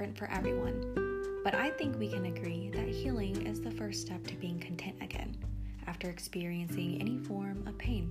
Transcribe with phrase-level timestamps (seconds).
[0.00, 4.26] different for everyone, but I think we can agree that healing is the first step
[4.28, 5.36] to being content again
[5.86, 8.10] after experiencing any form of pain.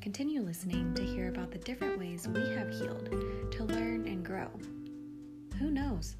[0.00, 3.10] Continue listening to hear about the different ways we have healed
[3.50, 4.48] to learn and grow.
[5.58, 6.14] Who knows?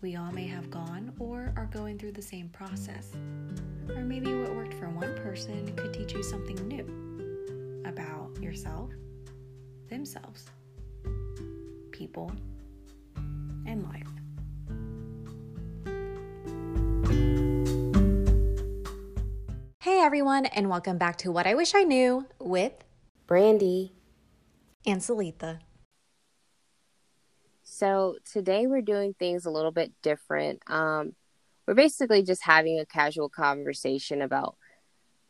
[0.00, 3.12] We all may have gone or are going through the same process.
[3.88, 8.90] Or maybe what worked for one person could teach you something new about yourself,
[9.88, 10.46] themselves,
[11.92, 12.32] people,
[13.66, 14.06] and life.
[19.80, 22.72] Hey everyone, and welcome back to What I Wish I Knew with
[23.26, 23.92] Brandy.
[24.86, 25.60] and Salitha.
[27.62, 30.62] So today we're doing things a little bit different.
[30.66, 31.14] Um,
[31.66, 34.56] we're basically just having a casual conversation about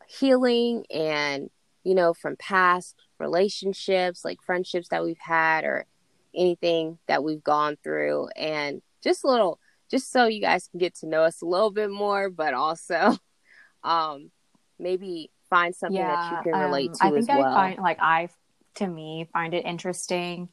[0.07, 1.49] healing and,
[1.83, 5.85] you know, from past relationships, like friendships that we've had or
[6.35, 8.29] anything that we've gone through.
[8.35, 9.59] And just a little,
[9.91, 13.17] just so you guys can get to know us a little bit more, but also
[13.83, 14.31] um,
[14.79, 17.41] maybe find something that you can relate um, to I think as well.
[17.51, 18.29] I find like I,
[18.75, 20.49] to me, find it interesting,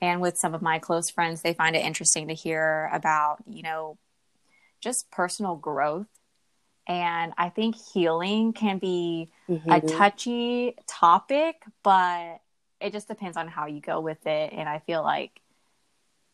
[0.00, 3.62] and with some of my close friends, they find it interesting to hear about you
[3.62, 3.98] know,
[4.80, 6.06] just personal growth.
[6.86, 9.28] And I think healing can be
[9.70, 9.98] a Mhm.
[9.98, 12.40] touchy topic, but
[12.80, 14.52] it just depends on how you go with it.
[14.52, 15.40] And I feel like,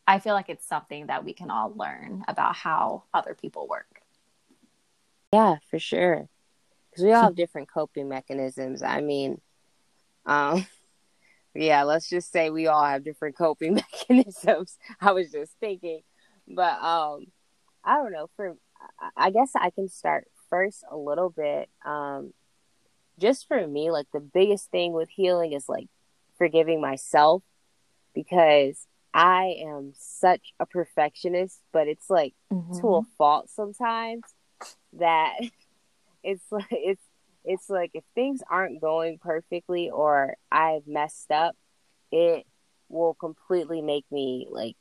[0.07, 4.01] I feel like it's something that we can all learn about how other people work.
[5.33, 6.29] Yeah, for sure.
[6.89, 8.81] Because we all have different coping mechanisms.
[8.83, 9.41] I mean,
[10.25, 10.65] um,
[11.55, 13.73] yeah, let's just say we all have different coping
[14.09, 14.77] mechanisms.
[15.01, 16.01] I was just thinking,
[16.47, 17.25] but um,
[17.83, 18.29] I don't know.
[18.35, 18.55] For
[18.99, 21.69] I- I guess I can start first a little bit.
[21.83, 22.33] Um,
[23.19, 25.87] just for me, like the biggest thing with healing is like
[26.37, 27.43] forgiving myself
[28.13, 32.79] because I am such a perfectionist, but it's like mm-hmm.
[32.79, 34.23] to a fault sometimes
[34.93, 35.35] that
[36.23, 37.03] it's like it's
[37.45, 41.55] it's like if things aren't going perfectly or I've messed up,
[42.11, 42.45] it
[42.89, 44.75] will completely make me like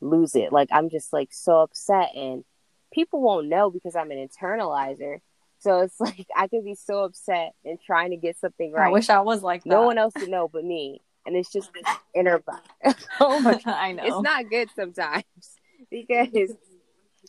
[0.00, 0.52] lose it.
[0.52, 2.44] Like I'm just like so upset and
[2.92, 5.18] people won't know because I'm an internalizer.
[5.64, 8.88] So it's like I could be so upset and trying to get something right.
[8.88, 9.70] I wish I was like that.
[9.70, 11.00] no one else to know but me.
[11.26, 12.60] And it's just this inner body.
[13.20, 14.04] oh my god, I know.
[14.04, 15.24] it's not good sometimes
[15.90, 16.52] because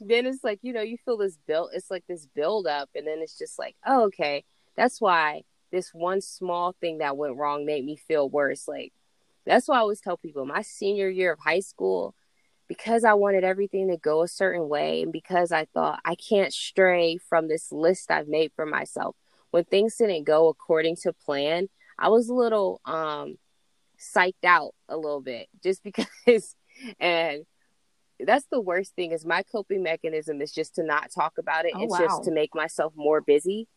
[0.01, 3.07] then it's like you know you feel this build it's like this build up and
[3.07, 4.44] then it's just like oh okay
[4.75, 5.41] that's why
[5.72, 8.91] this one small thing that went wrong made me feel worse like
[9.46, 12.13] that's why i always tell people my senior year of high school
[12.67, 16.53] because i wanted everything to go a certain way and because i thought i can't
[16.53, 19.15] stray from this list i've made for myself.
[19.51, 23.37] When things didn't go according to plan i was a little um
[23.99, 25.81] psyched out a little bit just
[26.23, 26.55] because
[26.99, 27.45] and
[28.19, 31.73] that's the worst thing is my coping mechanism is just to not talk about it.
[31.75, 31.99] Oh, it's wow.
[31.99, 33.67] just to make myself more busy.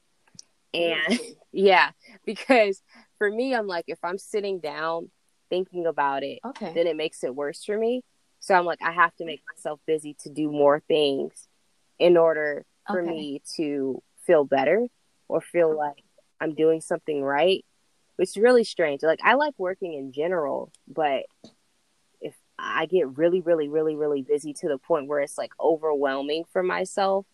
[0.73, 1.19] And
[1.53, 1.91] yeah
[2.27, 2.83] because
[3.17, 5.11] for me i'm like if i'm sitting down
[5.49, 6.73] thinking about it okay.
[6.75, 8.03] then it makes it worse for me
[8.49, 11.47] so i'm like i have to make myself busy to do more things
[11.99, 13.11] in order for Okay.
[13.11, 14.87] me to feel better
[15.29, 16.03] or feel like
[16.41, 17.65] i'm doing something right
[18.19, 21.25] is really strange like i like working in general but
[22.23, 26.45] if i get really really really really busy to the point where it's like overwhelming
[26.51, 27.27] for myself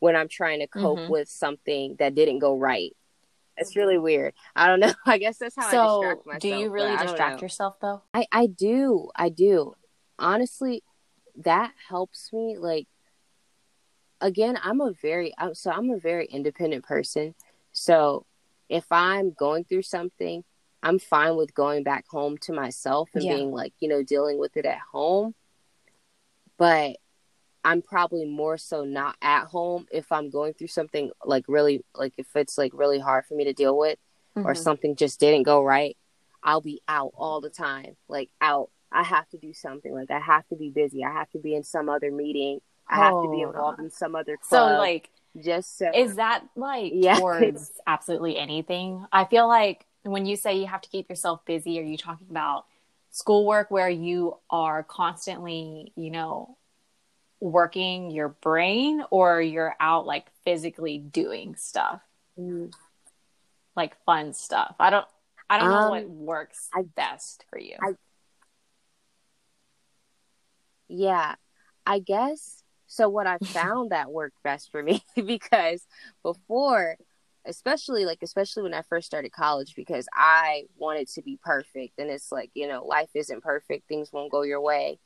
[0.00, 1.08] when i'm trying to cope Mhm.
[1.08, 2.96] with something that didn't go right
[3.56, 6.48] it's really weird i don't know i guess that's how i So, distract myself do
[6.48, 8.02] you really distract yourself though?
[8.12, 9.08] I I do.
[9.16, 9.74] I do.
[10.18, 10.82] Honestly,
[11.36, 12.86] that helps me like
[14.20, 17.34] again, I'm a very I'm, so I'm a very independent person.
[17.72, 18.26] So,
[18.68, 20.44] if I'm going through something,
[20.82, 23.36] I'm fine with going back home to myself and Yeah.
[23.36, 25.34] being like, you know, dealing with it at home.
[26.58, 26.96] But
[27.64, 32.14] I'm probably more so not at home if I'm going through something like really like
[32.18, 33.98] if it's like really hard for me to deal with
[34.36, 34.56] or Mhm.
[34.56, 35.96] something just didn't go right,
[36.42, 37.96] I'll be out all the time.
[38.08, 38.70] Like out.
[38.92, 39.92] I have to do something.
[39.94, 41.04] Like I have to be busy.
[41.04, 42.60] I have to be in some other meeting.
[42.88, 43.48] I have to be Oh.
[43.48, 44.70] involved in some other club.
[44.72, 45.10] So, like,
[45.40, 47.18] just so is that like Yeah.
[47.18, 49.06] towards absolutely anything?
[49.12, 52.26] I feel like when you say you have to keep yourself busy, are you talking
[52.30, 52.66] about
[53.10, 56.56] schoolwork where you are constantly, you know,
[57.40, 62.00] working your brain or you're out like physically doing stuff,
[62.38, 62.72] Mm,
[63.76, 64.74] like fun stuff?
[64.78, 65.06] I don't
[65.50, 67.76] I don't know Um, what works I- best for you.
[67.82, 67.96] I-
[70.92, 71.34] yeah,
[71.86, 73.08] I guess so.
[73.08, 75.86] What I found that worked best for me because
[76.22, 76.96] before,
[77.46, 82.10] especially like especially when I first started college, because I wanted to be perfect, and
[82.10, 84.98] it's like you know life isn't perfect, things won't go your way.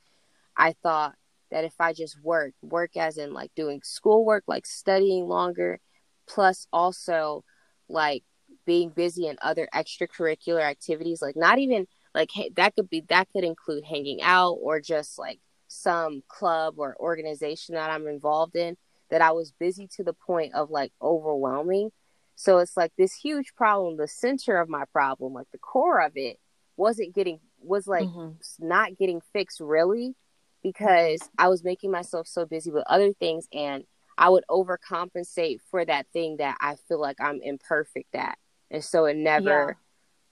[0.55, 1.15] I thought
[1.51, 5.79] that if I just work, work as in like doing schoolwork, like studying longer,
[6.27, 7.43] plus also
[7.87, 8.23] like
[8.65, 13.43] being busy in other extracurricular activities, like not even like that could be that could
[13.43, 18.77] include hanging out or just like some club or organization that I'm involved in
[19.09, 21.91] that I was busy to the point of like overwhelming.
[22.35, 26.13] So it's like this huge problem, the center of my problem, like the core of
[26.15, 26.37] it
[26.75, 28.67] wasn't getting was like mm-hmm.
[28.67, 30.15] not getting fixed really
[30.61, 33.83] because I was making myself so busy with other things and
[34.17, 38.37] I would overcompensate for that thing that I feel like I'm imperfect at.
[38.69, 39.73] And so it never yeah.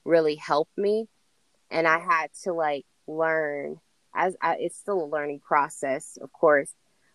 [0.04, 1.06] really helped me.
[1.70, 3.80] And I had to like learn
[4.16, 6.72] as I, it's still a learning process, of course,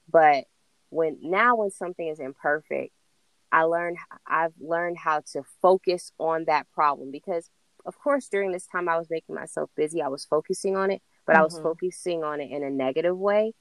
[0.09, 0.45] but
[0.89, 2.93] when now when something is imperfect,
[3.51, 7.49] I learned I've learned how to focus on that problem because
[7.85, 11.01] of course during this time I was making myself busy, I was focusing on it,
[11.25, 11.41] but mm-hmm.
[11.41, 11.63] I was mm-hmm.
[11.63, 13.53] focusing on it in a negative way.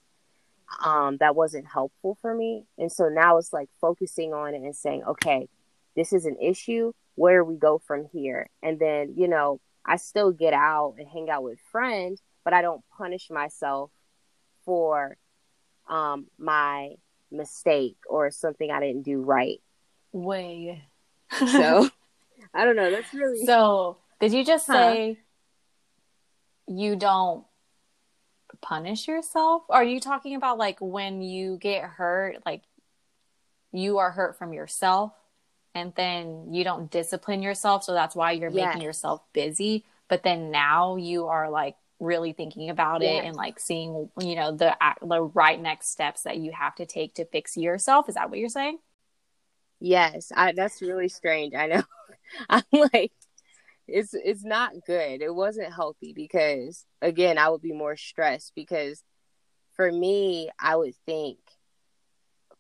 [0.85, 2.65] Um, that wasn't helpful for me.
[2.79, 5.49] And so now it's like focusing on it and saying, okay,
[5.97, 6.93] this is an issue.
[7.17, 8.49] Where we go from here?
[8.63, 12.63] And then, you know, I still get out and hang out with friends, but I
[12.63, 13.91] don't punish myself
[14.65, 15.17] for
[15.89, 16.95] um, my
[17.31, 19.61] mistake or something I didn't do right.
[20.13, 20.85] Way.
[21.33, 21.89] so
[22.55, 22.91] I don't know.
[22.91, 23.99] That's really so.
[24.21, 24.73] Did you just huh?
[24.73, 25.19] say
[26.67, 27.45] you don't
[28.61, 29.63] punish yourself?
[29.69, 32.63] Are you talking about like when you get hurt, like
[33.73, 35.13] you are hurt from yourself
[35.75, 38.67] and then you don't discipline yourself, so that's why you're yes.
[38.67, 43.23] making yourself busy, but then now you are like really thinking about yes.
[43.23, 46.87] it and like seeing you know the the right next steps that you have to
[46.87, 48.09] take to fix yourself.
[48.09, 48.79] Is that what you're saying?
[49.79, 50.33] Yes.
[50.35, 51.55] I, that's really strange.
[51.55, 51.83] I know.
[52.49, 53.13] I'm like
[53.87, 55.21] it's it's not good.
[55.23, 59.03] It wasn't healthy because again i would be more stressed because
[59.75, 61.39] for me i would think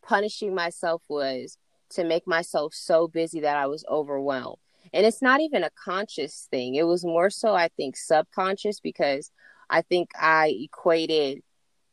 [0.03, 1.59] punishing myself was
[1.91, 4.59] to make myself so busy that i was overwhelmed
[4.93, 6.75] and it's not even a conscious thing.
[6.75, 9.31] It was more so, I think, subconscious because
[9.69, 11.43] I think I equated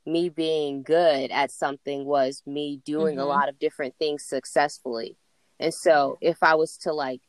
[0.06, 3.24] me being good at something was me doing mm-hmm.
[3.24, 5.18] a lot of different things successfully.
[5.60, 7.22] And so if I was to like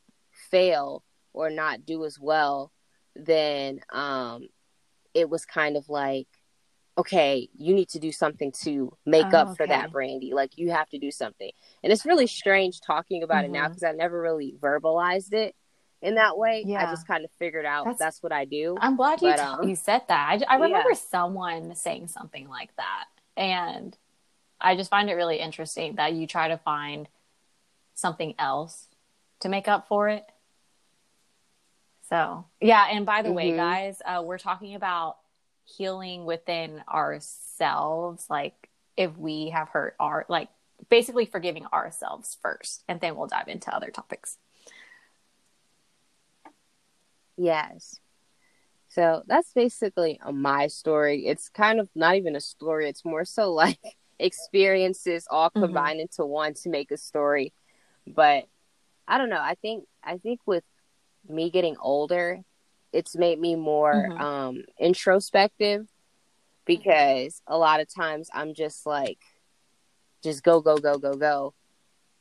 [0.51, 2.73] fail or not do as well,
[3.17, 4.49] then um
[5.13, 6.29] it was kind of like
[6.97, 9.73] okay, you need to do something to make oh, up for okay.
[9.73, 10.33] that, Brandy.
[10.35, 11.51] Like you have to do something.
[11.85, 13.55] And it's really strange talking about mm-hmm.
[13.55, 14.01] it now because mm-hmm.
[14.01, 15.55] I never really verbalized it
[16.03, 16.65] in that way.
[16.67, 16.87] Yeah.
[16.87, 18.77] I just kind of figured out that's, that's what I do.
[18.81, 20.45] I'm glad you, but, um, you said that.
[20.49, 20.97] I, I remember yeah.
[20.97, 23.05] someone saying something like that.
[23.37, 23.97] And
[24.61, 27.09] I just find it really interesting that you try to find
[27.95, 28.87] something else
[29.41, 30.25] to make up for it.
[32.09, 32.87] So, yeah.
[32.91, 33.37] And by the mm-hmm.
[33.37, 35.17] way, guys, uh, we're talking about
[35.77, 40.49] healing within ourselves like if we have hurt our like
[40.89, 44.39] basically forgiving ourselves first and then we'll dive into other topics
[47.39, 48.01] yes
[48.89, 53.53] so that's basically my story it's kind of not even a story it's more so
[53.65, 53.79] like
[54.19, 55.63] experiences all mm-hmm.
[55.63, 56.21] combined mm-hmm.
[56.21, 57.53] into one to make a story
[58.07, 58.45] but
[59.07, 60.65] i don't know i think i think with
[61.29, 62.41] me getting older
[62.93, 64.21] it's made me more mm-hmm.
[64.21, 65.87] um introspective
[66.69, 69.19] because a lot of times I'm just like
[70.23, 71.55] just go go go go go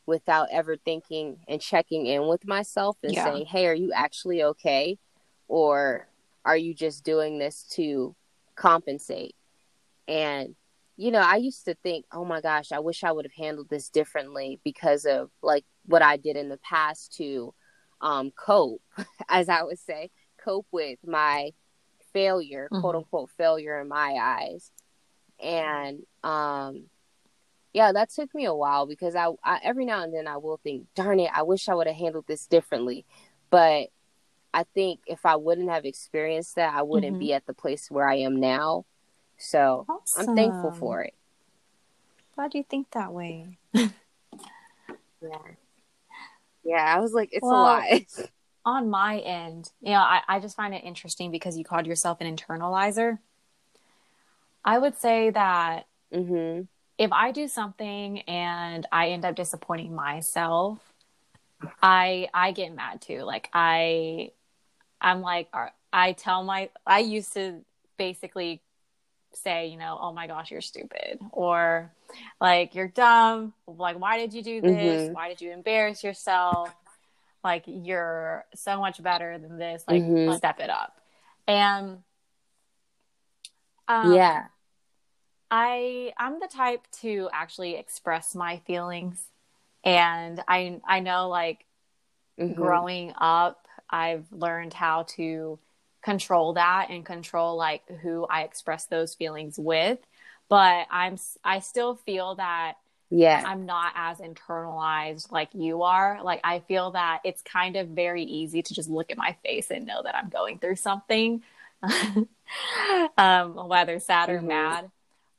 [0.08, 3.26] without ever thinking and checking in with myself and yeah.
[3.26, 4.98] saying, "Hey, are you actually okay?"
[5.48, 6.08] Or
[6.46, 8.16] are you just doing this to
[8.56, 9.36] compensate?
[10.08, 10.56] And
[11.00, 13.70] you know, I used to think, "Oh my gosh, I wish I would have handled
[13.70, 17.54] this differently because of like what I did in the past to
[18.02, 18.82] um cope,
[19.30, 20.10] as I would say
[20.44, 21.52] cope with my
[22.14, 22.82] failure, mm-hmm.
[22.82, 24.72] quote unquote failure in my eyes.
[25.40, 26.86] And um
[27.74, 30.60] yeah, that took me a while because I, I every now and then I will
[30.64, 33.06] think, darn it, I wish I would have handled this differently.
[33.52, 33.90] But
[34.58, 37.20] I think if I wouldn't have experienced that, I wouldn't mm-hmm.
[37.20, 38.86] be at the place where I am now.
[39.38, 40.30] So awesome.
[40.30, 41.14] I'm thankful for it.
[42.34, 43.60] Glad you think that way.
[43.76, 43.90] yeah.
[46.64, 47.84] Yeah, I was like, it's well, a lot.
[48.66, 52.20] on my end, you know, I, I just find it interesting because you called yourself
[52.20, 53.20] an internalizer.
[54.66, 56.64] I would say that mm-hmm.
[56.98, 60.80] if I do something and I end up disappointing myself,
[61.80, 63.22] I I get mad too.
[63.22, 64.32] Like I
[65.02, 65.50] I'm like
[65.94, 67.62] I tell my I used to
[67.98, 68.62] basically
[69.34, 71.92] say, you know, oh my gosh, you're stupid or
[72.42, 73.54] like you're dumb.
[73.68, 75.04] Like why did you do this?
[75.04, 75.14] Mm-hmm.
[75.14, 76.74] Why did you embarrass yourself?
[77.44, 80.36] like you're so much better than this like mm-hmm.
[80.36, 81.00] step it up
[81.48, 82.00] and
[83.88, 84.46] um, yeah
[85.50, 89.24] I I'm the type to actually express my feelings
[89.84, 91.66] and I I know like
[92.40, 92.54] mm-hmm.
[92.54, 95.60] growing up I've learned how to
[96.04, 100.00] control that and control like who I express those feelings with.
[100.50, 102.76] But I'm I still feel that
[103.10, 103.44] yeah.
[103.46, 106.24] I'm not as internalized like you are.
[106.24, 109.72] Like i feel that it's kind of very easy to just look at my face
[109.72, 111.42] and know that i'm going through something
[113.18, 114.48] um whether sad or mm-hmm.
[114.48, 114.92] mad.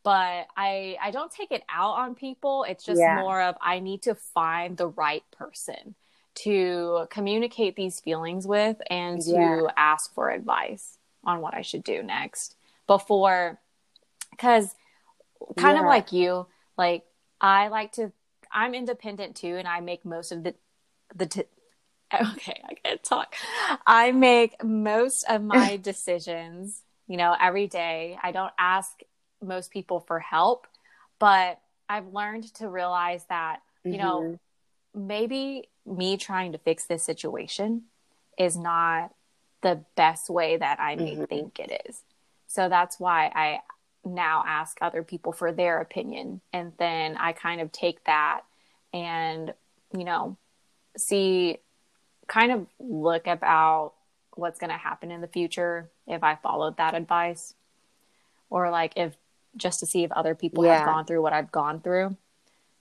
[0.03, 2.65] But i i don't take it out on people.
[2.69, 3.21] It's just yeah.
[3.21, 5.95] more of i need to find the right person
[6.43, 9.61] to communicate these feelings with and to yeah.
[9.77, 13.59] ask for advice on what i should do next before
[14.31, 14.75] because
[15.57, 15.83] kind yeah.
[15.83, 16.47] of like you
[16.79, 17.05] like
[17.41, 18.13] I like to.
[18.51, 20.55] I'm independent too, and I make most of the
[21.15, 21.27] the.
[21.27, 21.43] T-
[22.15, 23.35] okay, I can't talk.
[23.87, 26.83] I make most of my decisions.
[27.07, 28.19] You know, every day.
[28.23, 29.01] I don't ask
[29.43, 30.67] most people for help,
[31.19, 34.01] but I've learned to realize that you mm-hmm.
[34.01, 34.39] know
[35.07, 37.85] maybe me trying to fix this situation
[38.39, 39.15] is not
[39.63, 41.25] the best way that I may mm-hmm.
[41.25, 42.03] think it is.
[42.47, 43.61] So that's why I
[44.05, 46.41] now ask other people for their opinion.
[46.53, 48.43] And then I kind of take that
[48.93, 49.53] and,
[49.97, 50.37] you know,
[50.97, 51.59] see,
[52.27, 53.95] kind of look about
[54.35, 57.55] what's going to happen in the future if I followed that advice.
[58.51, 59.17] Or like if
[59.57, 60.79] just to see if other people yeah.
[60.79, 62.17] have gone through what I've gone through.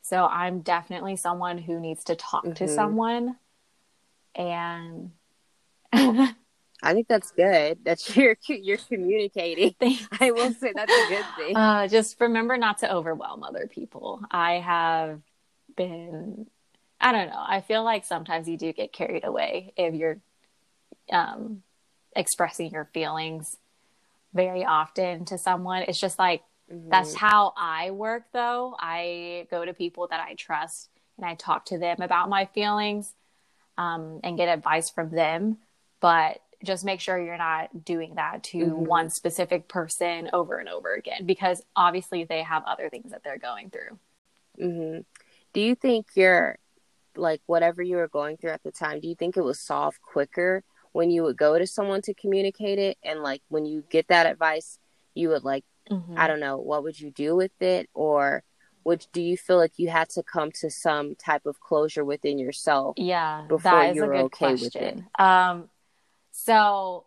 [0.07, 2.53] So I'm definitely someone who needs to talk mm-hmm.
[2.53, 3.35] to someone
[4.33, 5.11] and
[5.91, 9.75] I think that's good that you're you're communicating.
[10.21, 11.57] I will say that's a good thing.
[11.57, 14.21] Uh, just remember not to overwhelm other people.
[14.31, 15.19] I have
[15.75, 16.47] been,
[17.01, 17.43] I don't know.
[17.45, 20.19] I feel like sometimes you do get carried away if you're
[21.11, 21.63] um,
[22.15, 23.57] expressing your feelings
[24.33, 25.81] very often to someone.
[25.81, 26.89] It's just like mm-hmm.
[26.89, 28.25] that's how I work.
[28.33, 32.45] Though I go to people that I trust and I talk to them about my
[32.45, 33.13] feelings
[33.77, 35.57] um, and get advice from them.
[35.99, 38.85] But just make sure you're not doing that to mm-hmm.
[38.85, 43.37] one specific person over and over again because obviously they have other things that they're
[43.37, 43.99] going through.
[44.59, 45.01] Mm-hmm.
[45.53, 46.57] Do you think you're
[47.15, 50.01] like whatever you were going through at the time, do you think it was solved
[50.01, 52.97] quicker when you would go to someone to communicate it?
[53.03, 54.79] And like when you get that advice,
[55.13, 56.17] you would like, mm-hmm.
[56.17, 57.89] I don't know, what would you do with it?
[57.93, 58.43] Or
[58.83, 62.39] would do you feel like you had to come to some type of closure within
[62.39, 62.95] yourself?
[62.97, 64.61] Yeah, before you were okay question.
[64.63, 65.21] with it.
[65.21, 65.69] Um,
[66.31, 67.05] so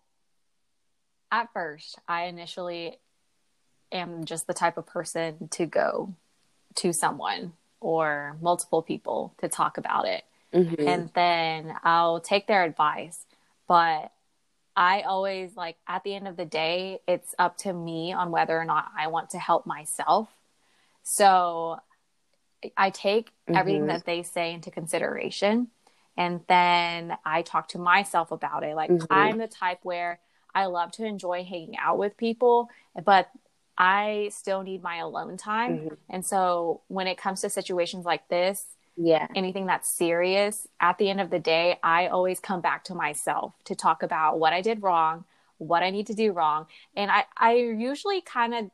[1.32, 2.98] at first, I initially
[3.92, 6.14] am just the type of person to go
[6.76, 10.22] to someone or multiple people to talk about it.
[10.52, 10.86] Mm-hmm.
[10.86, 13.24] And then I'll take their advice.
[13.66, 14.12] But
[14.80, 18.58] I always like at the end of the day, it's up to me on whether
[18.58, 20.30] or not I want to help myself.
[21.02, 21.78] So
[22.78, 23.56] I take mm-hmm.
[23.56, 25.68] everything that they say into consideration
[26.16, 28.74] and then I talk to myself about it.
[28.74, 29.04] Like mm-hmm.
[29.10, 30.18] I'm the type where
[30.54, 32.70] I love to enjoy hanging out with people,
[33.04, 33.30] but
[33.76, 35.76] I still need my alone time.
[35.76, 35.94] Mm-hmm.
[36.08, 38.64] And so when it comes to situations like this,
[38.96, 42.94] yeah, anything that's serious, at the end of the day, I always come back to
[42.94, 45.24] myself to talk about what I did wrong,
[45.58, 46.66] what I need to do wrong.
[46.96, 48.70] And I, I usually kind of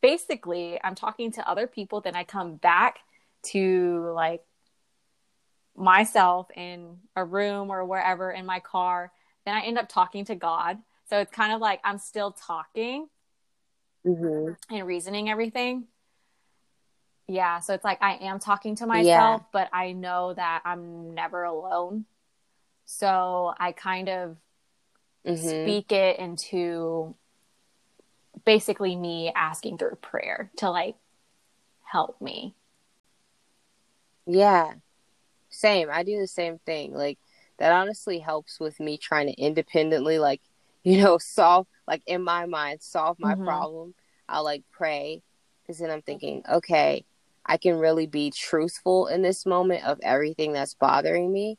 [0.00, 2.98] basically I'm talking to other people, then I come back
[3.42, 4.42] to like
[5.76, 9.12] myself in a room or wherever in my car,
[9.44, 10.78] then I end up talking to God.
[11.08, 13.08] So it's kind of like I'm still talking
[14.06, 14.52] mm-hmm.
[14.74, 15.84] and reasoning everything.
[17.30, 19.46] Yeah, so it's like I am talking to myself, yeah.
[19.52, 22.04] but I know that I'm never alone.
[22.86, 24.36] So I kind of
[25.24, 25.36] mm-hmm.
[25.36, 27.14] speak it into
[28.44, 30.96] basically me asking through prayer to like
[31.84, 32.56] help me.
[34.26, 34.72] Yeah.
[35.50, 35.88] Same.
[35.88, 36.92] I do the same thing.
[36.92, 37.20] Like
[37.58, 40.40] that honestly helps with me trying to independently like,
[40.82, 43.44] you know, solve like in my mind, solve my mm-hmm.
[43.44, 43.94] problem.
[44.28, 45.22] I'll like pray
[45.68, 47.04] cuz then I'm thinking, okay,
[47.44, 51.58] I can really be truthful in this moment of everything that's bothering me.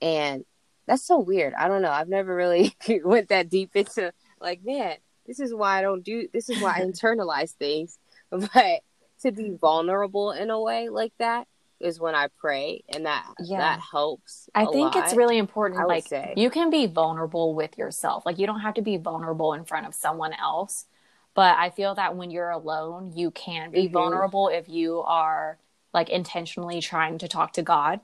[0.00, 0.44] And
[0.86, 1.54] that's so weird.
[1.54, 1.90] I don't know.
[1.90, 4.96] I've never really went that deep into like, man,
[5.26, 7.98] this is why I don't do this is why I internalize things.
[8.30, 8.80] But
[9.20, 11.46] to be vulnerable in a way like that
[11.80, 13.58] is when I pray, and that yeah.
[13.58, 14.48] that helps.
[14.54, 15.86] I think lot, it's really important.
[15.86, 16.06] Like
[16.36, 18.26] you can be vulnerable with yourself.
[18.26, 20.86] Like you don't have to be vulnerable in front of someone else.
[21.34, 23.92] But I feel that when you're alone, you can be mm-hmm.
[23.92, 25.58] vulnerable if you are
[25.92, 28.00] like intentionally trying to talk to God.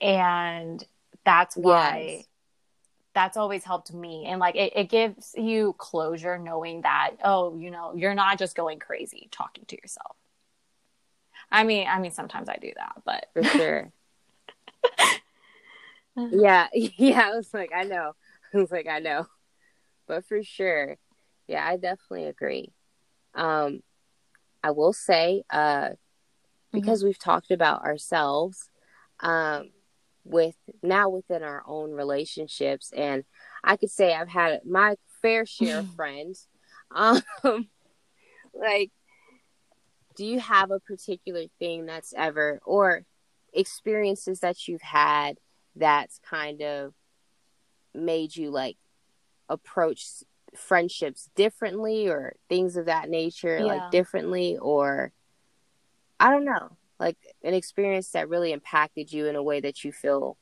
[0.00, 0.82] And
[1.24, 2.24] that's why yes.
[3.14, 4.24] that's always helped me.
[4.26, 8.56] And like it, it gives you closure knowing that oh you know you're not just
[8.56, 10.16] going crazy talking to yourself.
[11.50, 13.92] I mean i mean sometimes i do that but for sure.
[16.16, 16.68] Yeah.
[16.72, 17.30] Yeah.
[17.30, 18.14] I was like i know.
[18.54, 19.26] I was like i know.
[20.06, 20.96] But for sure
[21.46, 22.72] yeah i definitely agree
[23.34, 23.80] um
[24.62, 25.90] i will say uh
[26.72, 27.08] because mm-hmm.
[27.08, 28.68] we've talked about ourselves
[29.20, 29.70] um
[30.24, 33.24] with now within our own relationships and
[33.62, 36.48] i could say i've had my fair share of friends
[36.94, 37.22] um
[38.54, 38.90] like
[40.16, 43.04] do you have a particular thing that's ever or
[43.52, 45.38] experiences that you've had
[45.76, 46.94] that's kind of
[47.94, 48.76] made you like
[49.48, 50.06] approach
[50.56, 53.64] friendships differently or things of that nature yeah.
[53.64, 55.12] like differently or
[56.18, 59.92] i don't know like an experience that really impacted you in a way that you
[59.92, 60.36] feel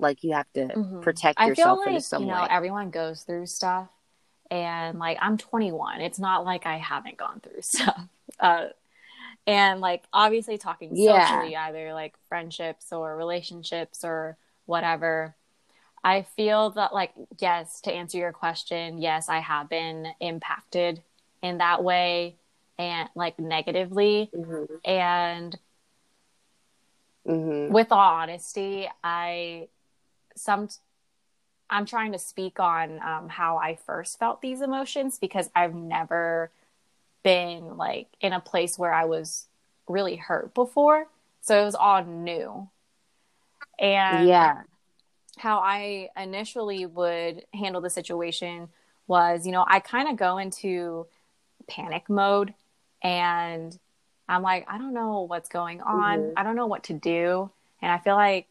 [0.00, 1.00] like you have to mm-hmm.
[1.00, 3.88] protect yourself I feel like, some you know, Everyone goes through stuff,
[4.50, 6.00] and like I'm 21.
[6.00, 8.08] It's not like I haven't gone through stuff.
[8.38, 8.66] Uh,
[9.46, 11.28] and like obviously talking yeah.
[11.28, 14.36] socially, either like friendships or relationships or
[14.66, 15.34] whatever.
[16.02, 21.02] I feel that like yes, to answer your question, yes, I have been impacted
[21.42, 22.36] in that way
[22.80, 24.74] and like negatively mm-hmm.
[24.84, 25.58] and
[27.26, 27.72] mm-hmm.
[27.72, 29.68] with all honesty i
[30.34, 30.68] some
[31.68, 36.50] i'm trying to speak on um, how i first felt these emotions because i've never
[37.22, 39.46] been like in a place where i was
[39.86, 41.06] really hurt before
[41.42, 42.66] so it was all new
[43.78, 44.62] and yeah
[45.40, 48.68] how i initially would handle the situation
[49.06, 51.06] was you know i kind of go into
[51.68, 52.54] panic mode
[53.02, 53.78] and
[54.30, 56.18] I'm like, I don't know what's going on.
[56.20, 56.32] Mm-hmm.
[56.36, 57.50] I don't know what to do.
[57.82, 58.46] And I feel like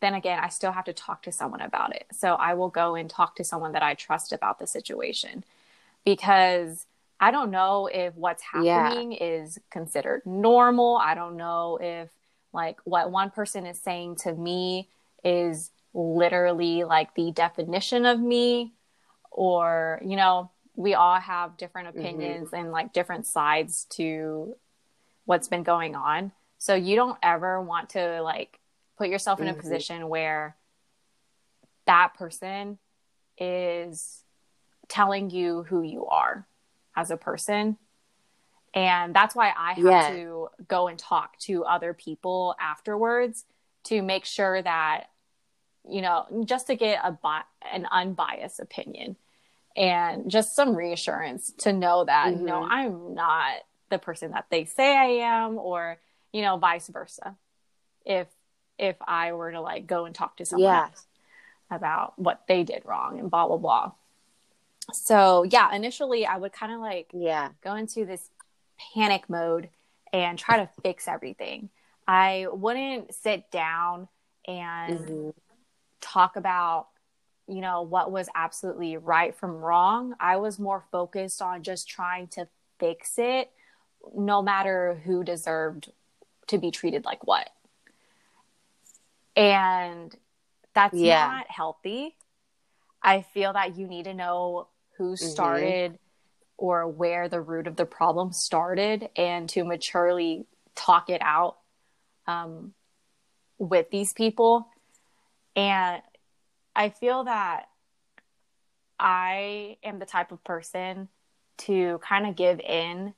[0.00, 2.06] then again, I still have to talk to someone about it.
[2.12, 5.44] So I will go and talk to someone that I trust about the situation
[6.04, 6.86] because
[7.18, 9.18] I don't know if what's happening yeah.
[9.24, 10.96] is considered normal.
[10.96, 12.08] I don't know if
[12.52, 14.88] like what one person is saying to me
[15.24, 18.72] is literally like the definition of me
[19.30, 21.98] or, you know, we all have different mm-hmm.
[21.98, 22.56] opinions mm-hmm.
[22.56, 24.54] and like different sides to
[25.24, 26.30] what's been going on.
[26.58, 28.60] So you don't ever want to like
[28.96, 29.58] put yourself in mm-hmm.
[29.58, 30.56] a position where
[31.86, 32.78] that person
[33.36, 34.22] is
[34.88, 36.46] telling you who you are
[36.96, 37.76] as a person.
[38.72, 40.10] And that's why I have yeah.
[40.10, 43.44] to go and talk to other people afterwards
[43.84, 45.08] to make sure that,
[45.88, 49.16] you know, just to get a bi- an unbiased opinion
[49.78, 52.40] and just some reassurance to know that mm-hmm.
[52.40, 52.72] you know mm-hmm.
[52.72, 53.52] I'm not
[53.90, 55.98] the person that they say I am or
[56.32, 57.36] you know vice versa
[58.04, 58.26] if
[58.78, 60.82] if I were to like go and talk to someone yeah.
[60.82, 61.06] else
[61.70, 63.92] about what they did wrong and blah blah blah
[64.92, 68.30] so yeah initially I would kind of like yeah go into this
[68.94, 69.68] panic mode
[70.12, 71.70] and try to fix everything
[72.06, 74.08] I wouldn't sit down
[74.46, 75.30] and mm-hmm.
[76.00, 76.88] Talk about
[77.48, 80.14] you know, what was absolutely right from wrong.
[80.20, 82.46] I was more focused on just trying to
[82.78, 83.50] fix it,
[84.14, 85.90] no matter who deserved
[86.48, 87.48] to be treated like what.
[89.34, 90.14] And
[90.74, 91.26] that's yeah.
[91.26, 92.14] not healthy.
[93.02, 95.26] I feel that you need to know who mm-hmm.
[95.26, 95.96] started mm-hmm.
[96.58, 101.56] or where the root of the problem started and to maturely talk it out
[102.26, 102.74] um,
[103.58, 104.68] with these people.
[105.58, 106.02] And
[106.76, 107.68] I feel that
[108.96, 111.08] I am the type of person
[111.58, 113.14] to kind of give in,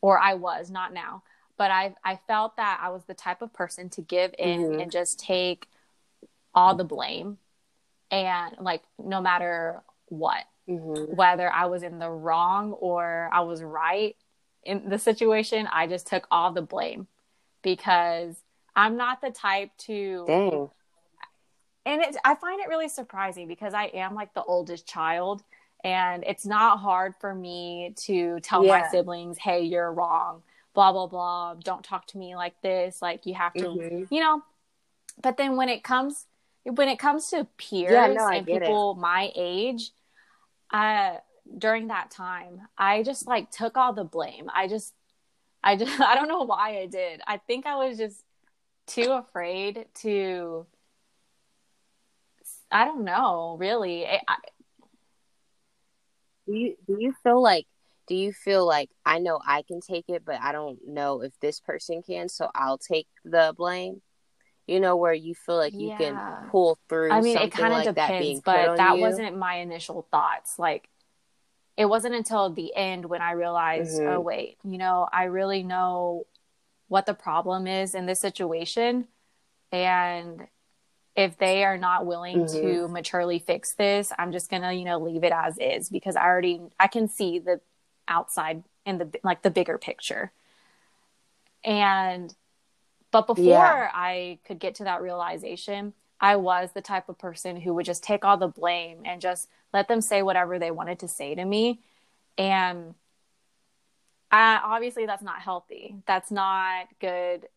[0.00, 1.22] or I was, not now,
[1.56, 4.80] but I I felt that I was the type of person to give in mm-hmm.
[4.80, 5.68] and just take
[6.56, 7.38] all the blame,
[8.10, 11.14] and like no matter what, mm-hmm.
[11.14, 14.16] whether I was in the wrong or I was right
[14.64, 17.06] in the situation, I just took all the blame
[17.62, 18.34] because
[18.74, 20.70] I'm not the type to Dang
[21.86, 25.42] and it's I find it really surprising because I am like the oldest child
[25.84, 28.80] and it's not hard for me to tell yeah.
[28.80, 30.42] my siblings, "Hey, you're wrong."
[30.76, 34.14] blah blah blah, don't talk to me like this, like you have to, mm-hmm.
[34.14, 34.42] you know.
[35.20, 36.26] But then when it comes
[36.62, 39.00] when it comes to peers yeah, no, and people it.
[39.00, 39.90] my age,
[40.72, 41.16] uh
[41.58, 44.50] during that time, I just like took all the blame.
[44.54, 44.94] I just
[45.64, 47.20] I just I don't know why I did.
[47.26, 48.22] I think I was just
[48.86, 50.66] too afraid to
[52.76, 54.06] I don't know, really.
[54.06, 54.20] I,
[56.46, 57.66] do you do you feel like
[58.06, 61.32] do you feel like I know I can take it, but I don't know if
[61.40, 64.02] this person can, so I'll take the blame?
[64.66, 65.96] you know, where you feel like you Yeah.
[65.96, 67.12] can pull through.
[67.12, 69.00] I mean, it kind of like that depends, put but that you?
[69.00, 70.58] wasn't my initial thoughts.
[70.58, 70.88] Like,
[71.76, 74.16] it wasn't until the end when I realized, Mhm.
[74.16, 76.26] oh, wait, you know, I really know
[76.88, 79.06] what the problem is in this situation.
[79.70, 80.48] And
[81.16, 82.60] if they are not willing Mhm.
[82.60, 86.14] to maturely fix this, I'm just going to, you know, leave it as is because
[86.14, 87.60] I already, I can see the
[88.06, 90.32] outside in the, like the bigger picture.
[91.64, 92.34] And,
[93.10, 93.90] but before Yeah.
[93.94, 98.02] I could get to that realization, I was the type of person who would just
[98.02, 101.44] take all the blame and just let them say whatever they wanted to say to
[101.44, 101.80] me.
[102.38, 102.94] And
[104.30, 105.96] I, obviously, that's not healthy.
[106.06, 107.48] That's not good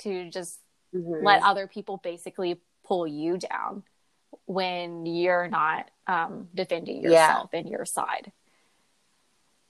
[0.00, 0.60] to just
[0.94, 1.22] Mhm.
[1.24, 3.82] let other people basically pull you down
[4.46, 7.10] when you're not um, defending Yeah.
[7.10, 8.32] yourself and your side.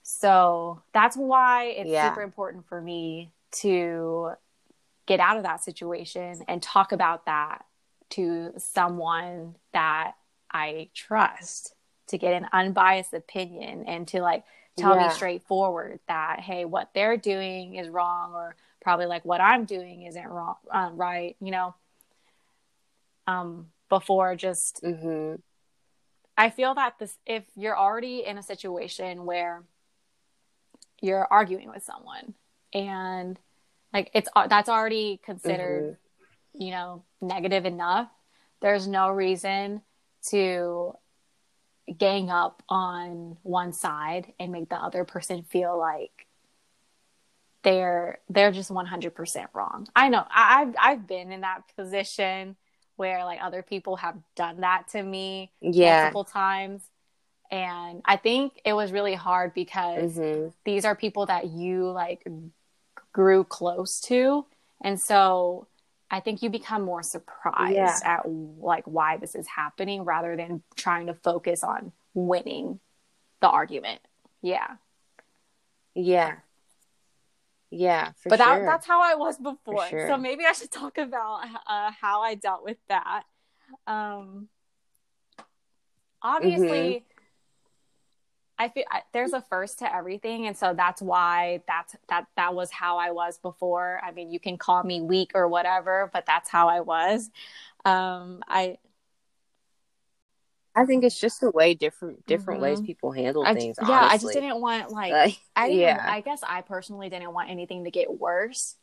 [0.03, 2.11] So that's why it's Yeah.
[2.11, 4.33] super important for me to
[5.07, 7.65] get out of that situation and talk about that
[8.11, 10.13] to someone that
[10.51, 11.75] I trust
[12.09, 14.45] to get an unbiased opinion and to like
[14.77, 15.09] tell Yeah.
[15.09, 20.03] me straightforward that hey what they're doing is wrong or probably like what I'm doing
[20.03, 21.75] isn't wrong um, right you know
[23.27, 25.41] um before just Mhm.
[26.37, 29.65] I feel that this if you're already in a situation where
[31.01, 32.35] you're arguing with someone
[32.73, 33.39] and
[33.93, 35.97] like it's that's already considered
[36.53, 38.09] you know negative enough
[38.61, 39.83] there's no reason
[40.31, 40.93] to
[41.97, 46.27] gang up on one side and make the other person feel like
[47.63, 52.57] they're they're just 100% wrong i know I, i've i've been in that position
[52.97, 56.03] where like other people have done that to me Yeah.
[56.03, 56.83] multiple times
[57.51, 60.53] and i think it was really hard because Mhm.
[60.65, 62.27] these are people that you like
[63.13, 64.47] grew close to
[64.83, 65.69] and so
[66.11, 67.99] i think you become more surprised Yeah.
[68.05, 72.81] at like why this is happening rather than trying to focus on winning
[73.41, 74.01] the argument
[74.43, 74.77] yeah
[75.95, 76.37] Yeah.
[77.71, 78.13] Yeah.
[78.23, 78.47] For but sure.
[78.47, 80.09] that, that's how i was before sure.
[80.09, 83.25] so maybe i should talk about uh, how i dealt with that
[83.87, 84.49] um
[86.23, 87.13] obviously Mm-hmm.
[88.59, 92.55] I feel I, there's a first to everything, and so that's why that's that that
[92.55, 94.01] was how I was before.
[94.03, 97.31] I mean, you can call me weak or whatever, but that's how I was.
[97.85, 98.79] Um, I
[100.77, 102.87] I think it's just the way different different ways Mhm.
[102.87, 103.79] people handle I things.
[103.81, 105.81] yeah, I just didn't want like Like, I didn't.
[105.81, 106.05] yeah.
[106.07, 108.77] I guess I personally didn't want anything to get worse,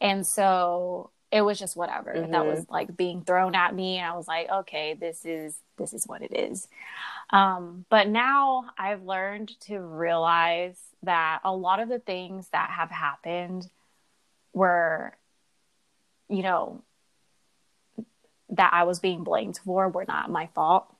[0.00, 2.46] and so it was just whatever that Mhm.
[2.46, 6.06] was like being thrown at me, and I was like, okay, this is this is
[6.06, 6.68] what it is.
[7.30, 12.90] Um, but now I've learned to realize that a lot of the things that have
[12.90, 13.68] happened
[14.52, 15.16] were,
[16.28, 16.82] you know,
[18.50, 20.94] that I was being blamed for were not my fault.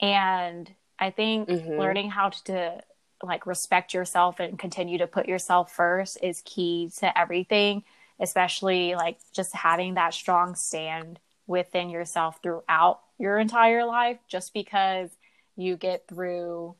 [0.00, 1.78] And I think Mhm.
[1.78, 2.84] learning how to, to
[3.22, 7.84] like respect yourself and continue to put yourself first is key to everything,
[8.20, 14.18] especially like just having that strong stand within yourself throughout your entire life.
[14.28, 15.10] Just because
[15.56, 16.74] you get through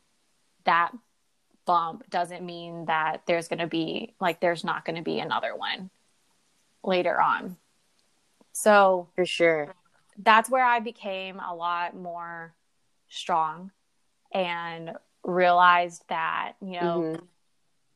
[0.64, 0.92] that
[1.66, 5.54] bump doesn't mean that there's going to be like there's not going to be another
[5.56, 5.90] one
[6.82, 7.56] later on.
[8.52, 9.74] So, for sure.
[10.18, 12.54] that's where I became a lot more
[13.14, 13.70] strong
[14.32, 17.28] and realized that, you know, Mhm.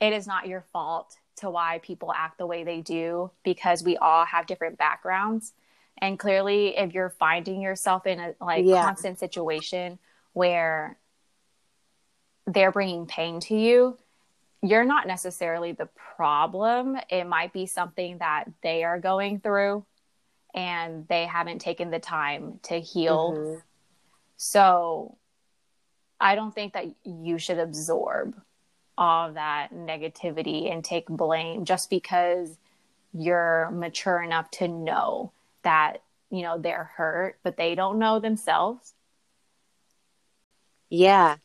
[0.00, 3.96] it is not your fault to why people act the way they do because we
[3.96, 5.52] all have different backgrounds.
[5.98, 8.82] And clearly, if you're finding yourself in a like Yeah.
[8.82, 9.98] constant situation
[10.32, 10.98] where
[12.46, 13.98] they're bringing pain to you,
[14.62, 16.98] you're not necessarily the problem.
[17.10, 19.84] It might be something that they are going through
[20.54, 23.32] and they haven't taken the time to heal.
[23.32, 23.62] Mhm.
[24.38, 25.18] So
[26.20, 28.40] I don't think that you should absorb
[28.96, 32.56] all that negativity and take blame just because
[33.12, 35.98] you're mature enough to know that,
[36.30, 38.94] you know, they're hurt, but they don't know themselves.
[40.88, 41.36] Yeah.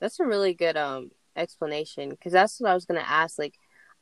[0.00, 3.38] That's a really good um explanation because that's what I was gonna ask.
[3.38, 3.54] Like,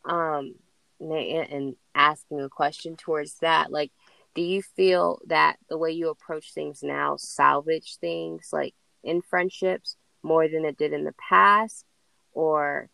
[0.05, 0.55] um,
[1.01, 3.71] and asking a question towards that.
[3.71, 3.93] Like,
[4.39, 8.73] do you feel that the way you approach things now salvage things like
[9.03, 11.85] in friendships more than it did in the past,
[12.31, 12.89] or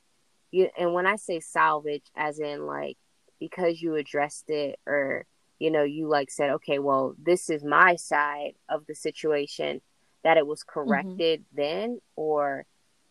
[0.51, 0.71] you?
[0.79, 2.97] And when I say salvage, as in like
[3.39, 5.27] because you addressed it, or
[5.59, 9.83] you know, you like said, okay, well, this is my side of the situation
[10.23, 10.89] that it was mm-hmm.
[10.89, 12.65] corrected then or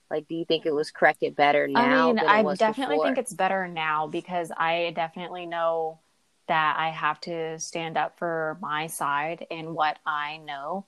[0.10, 3.06] like do you think it was corrected better now I mean, I definitely before?
[3.06, 6.00] think it's better now because I definitely know
[6.47, 10.86] that I have to stand up for my side and what I know.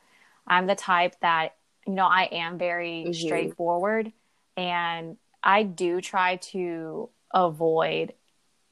[0.48, 1.56] I'm the type that,
[1.88, 3.14] you know, I am very mm-hmm.
[3.14, 4.12] straightforward
[4.58, 8.14] and I do try to avoid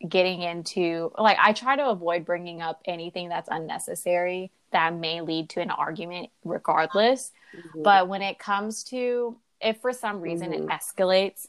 [0.07, 5.49] getting into like I try to avoid bringing up anything that's unnecessary that may lead
[5.51, 7.31] to an argument regardless.
[7.55, 7.83] Mm-hmm.
[7.83, 10.69] But when it comes to if for some reason mm-hmm.
[10.69, 11.47] it escalates,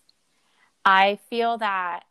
[0.85, 2.05] I feel that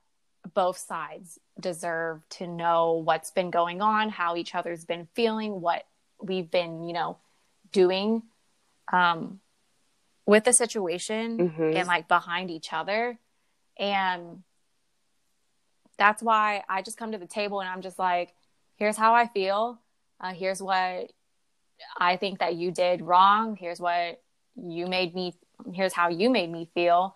[0.53, 5.86] both sides deserve to know what's been going on, how each other's been feeling, what
[6.21, 7.17] we've been, you know,
[7.71, 8.23] doing
[8.91, 9.39] um,
[10.25, 11.77] with the situation mm-hmm.
[11.77, 13.17] and like behind each other.
[13.77, 14.43] And
[15.97, 18.34] that's why I just come to the table and I'm just like,
[18.75, 19.79] here's how I feel.
[20.19, 21.12] Uh, here's what
[21.97, 23.56] I think that you did wrong.
[23.56, 24.21] Here's what
[24.56, 25.36] you made me,
[25.73, 27.15] here's how you made me feel.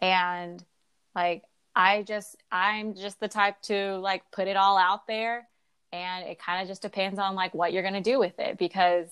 [0.00, 0.62] And
[1.14, 1.42] like,
[1.76, 5.46] I just, I'm just the type to like put it all out there.
[5.92, 8.56] And it kind of just depends on like what you're going to do with it.
[8.58, 9.08] Because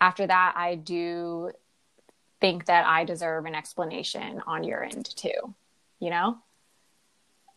[0.00, 1.52] after that, I do
[2.40, 5.54] think that I deserve an explanation on your end too,
[6.00, 6.38] you know?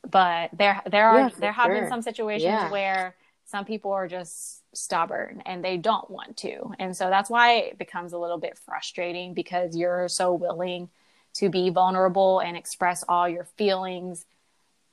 [0.10, 1.82] But there, there are, yeah, there have sure.
[1.82, 2.70] been some situations yeah.
[2.70, 3.16] where
[3.46, 6.74] some people are just stubborn and they don't want to.
[6.78, 10.90] And so that's why it becomes a little bit frustrating because you're so willing
[11.36, 14.26] to be vulnerable and express all your feelings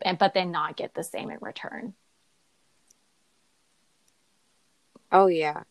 [0.00, 1.94] and but then not get the same in return.
[5.10, 5.62] Oh yeah.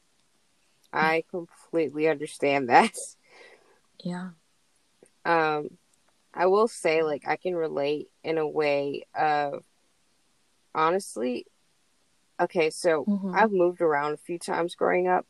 [0.94, 2.96] I completely understand that.
[4.04, 4.30] Yeah.
[5.26, 5.78] Um
[6.34, 9.64] I will say like I can relate in a way of
[10.74, 11.46] honestly
[12.40, 13.36] okay, so mm-hmm.
[13.36, 15.28] I've moved around a few times growing up.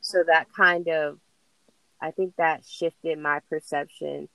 [0.00, 1.18] So that kind of
[2.00, 4.28] I think that shifted my perception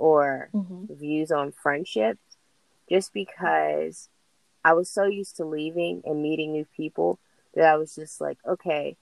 [0.00, 0.94] or mm-hmm.
[0.94, 2.18] views on friendship
[2.88, 4.08] just because
[4.64, 7.20] I was so used to leaving and meeting new people
[7.54, 8.96] that I was just like, okay,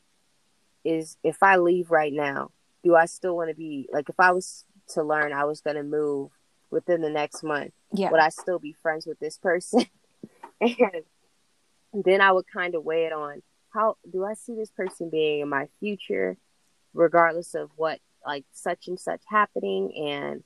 [0.84, 2.50] is if I leave right now,
[2.82, 5.76] do I still want to be like if I was to learn I was going
[5.76, 6.30] to move
[6.70, 8.10] within the next month, yeah.
[8.10, 9.86] would I still be friends with this person?
[10.60, 11.04] and
[11.92, 15.40] then I would kind of weigh it on how do I see this person being
[15.40, 16.36] in my future,
[16.92, 20.42] regardless of what like such and such happening, and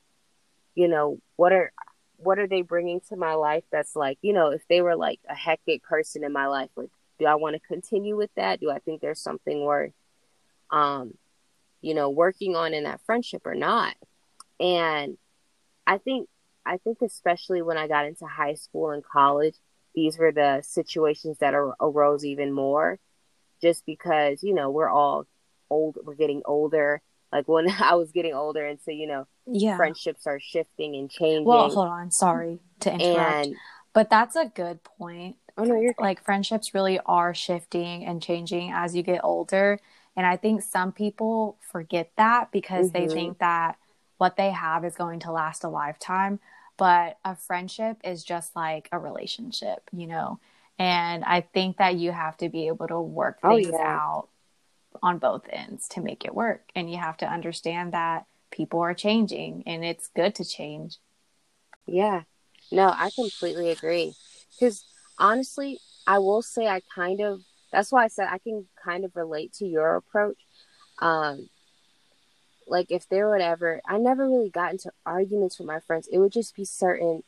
[0.75, 1.73] you know what are
[2.17, 5.21] what are they bringing to my life that's like you know if they were like
[5.29, 8.61] a hectic person in my life like do i want to continue with that?
[8.61, 9.93] Do i think there's something worth
[10.71, 11.15] um
[11.81, 13.95] you know working on in that friendship or not?
[14.59, 15.17] And
[15.87, 16.29] i think
[16.65, 19.57] i think especially when i got into high school and college
[19.95, 22.99] these were the situations that are, arose even more
[23.61, 25.27] just because you know we're all
[25.71, 27.01] old we're getting older.
[27.33, 29.77] Like when i was getting older and so you know yeah.
[29.77, 33.57] friendships are shifting and changing well hold on sorry to interrupt and,
[33.93, 38.71] but that's a good point oh no you're like friendships really are shifting and changing
[38.73, 39.79] as you get older
[40.17, 43.09] and i think some people forget that because mm-hmm.
[43.09, 43.77] they think that
[44.19, 46.39] what they have is going to last a lifetime
[46.77, 50.41] but a friendship is just like a relationship, you know.
[50.79, 53.87] And I think that you have to be able to work oh, things oh, yeah.
[53.87, 54.29] out
[55.03, 56.69] on both ends to make it work.
[56.75, 60.99] And you have to understand that people are changing and it's good to change.
[61.87, 62.23] Yeah.
[62.71, 64.15] No, I completely agree.
[64.53, 64.85] Because
[65.19, 67.41] honestly, I will say I kind of
[67.73, 70.37] that's why I said I can kind of relate to your approach.
[70.99, 71.49] Um,
[72.69, 76.09] like if there would ever I never really got into arguments with my friends.
[76.13, 77.25] It would just be certain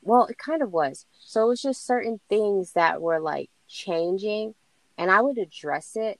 [0.00, 1.06] well, it kind of was.
[1.18, 4.54] So it was just certain things that were like changing
[4.96, 6.18] and I would address it,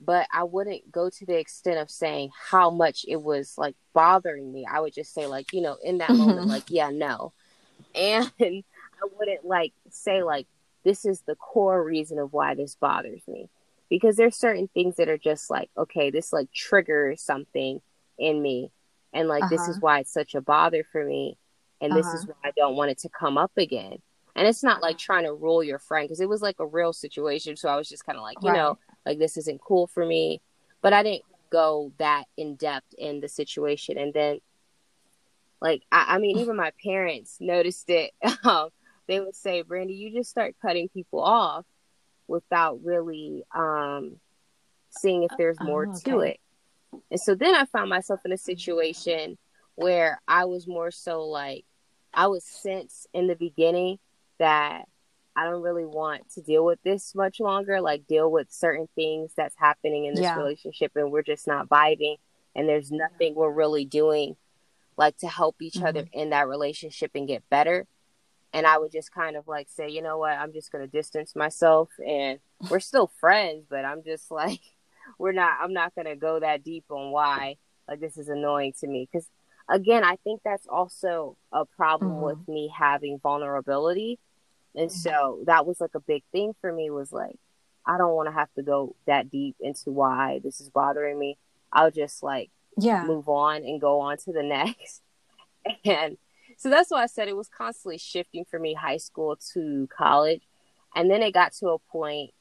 [0.00, 4.52] but I wouldn't go to the extent of saying how much it was like bothering
[4.52, 4.66] me.
[4.70, 6.18] I would just say like, you know, in that mm-hmm.
[6.18, 7.32] moment like, yeah, no.
[7.94, 10.46] And I wouldn't like say like
[10.84, 13.50] this is the core reason of why this bothers me
[13.88, 17.80] because there's certain things that are just like okay this like triggers something
[18.18, 18.70] in me
[19.12, 19.50] and like uh-huh.
[19.50, 19.78] this is uh-huh.
[19.80, 21.36] why it's such a bother for me
[21.80, 22.00] and uh-huh.
[22.00, 22.34] this is uh-huh.
[22.40, 23.98] why i don't want it to come up again
[24.36, 26.92] and it's not like trying to rule your friend because it was like a real
[26.92, 28.56] situation so i was just kind of like you right.
[28.56, 30.40] know like this isn't cool for me
[30.82, 34.38] but i didn't go that in depth in the situation and then
[35.60, 38.12] like i, I mean even my parents noticed it
[38.44, 38.68] um,
[39.06, 41.64] they would say brandy you just start cutting people off
[42.28, 44.16] without really um,
[44.90, 46.10] seeing if there's more oh, okay.
[46.10, 46.40] to it.
[47.10, 49.38] And so then I found myself in a situation
[49.74, 51.64] where I was more so like,
[52.14, 53.98] I was sense in the beginning
[54.38, 54.86] that
[55.38, 59.32] I don't really want to deal with this much longer, like deal with certain things
[59.36, 60.36] that's happening in this yeah.
[60.36, 62.16] relationship and we're just not vibing
[62.56, 64.34] and there's nothing we're really doing
[64.96, 65.86] like to help each mm-hmm.
[65.86, 67.86] other in that relationship and get better.
[68.52, 71.36] and I would just kind of like say, you know what, I'm just gonna distance
[71.36, 74.60] myself, and we're still friends, but I'm just like,
[75.18, 75.58] we're not.
[75.62, 79.28] I'm not gonna go that deep on why like this is annoying to me because
[79.68, 82.24] again, I think that's also a problem mm-hmm.
[82.24, 84.18] with me having vulnerability,
[84.78, 87.36] and so that was like a big thing for me was like,
[87.86, 91.38] I don't want to have to go that deep into why this is bothering me.
[91.72, 95.02] I'll just like yeah move on and go on to the next
[95.84, 96.16] and
[96.56, 100.42] so that's why I said it was constantly shifting for me, high school to college,
[100.94, 102.32] and then it got to a point.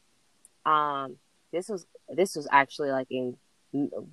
[0.66, 1.18] Um,
[1.52, 3.38] this was this was actually like in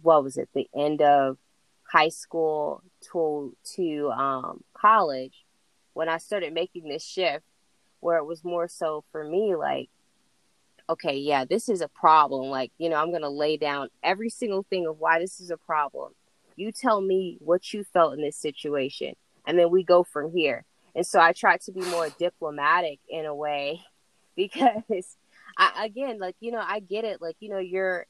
[0.02, 0.48] what was it?
[0.54, 1.38] The end of
[1.90, 2.82] high school
[3.12, 5.44] to to um, college
[5.94, 7.44] when I started making this shift,
[8.04, 9.88] where it was more so for me like
[10.88, 12.50] okay, yeah, this is a problem.
[12.50, 15.50] Like, you know, I'm going to lay down every single thing of why this is
[15.50, 16.12] a problem.
[16.56, 19.14] You tell me what you felt in this situation
[19.46, 20.64] and then we go from here.
[20.94, 23.82] And so I try to be more diplomatic in a way
[24.36, 25.16] because
[25.56, 27.20] I again, like, you know, I get it.
[27.20, 28.06] Like, you know, you're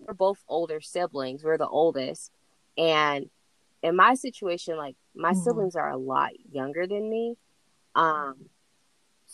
[0.00, 1.44] we're both older siblings.
[1.44, 2.32] We're the oldest.
[2.76, 3.30] And
[3.82, 5.40] in my situation, like my mm-hmm.
[5.40, 7.36] siblings are a lot younger than me.
[7.94, 8.46] Um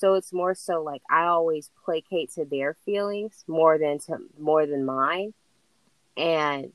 [0.00, 4.64] so it's more so like I always placate to their feelings more than to more
[4.64, 5.34] than mine.
[6.16, 6.72] And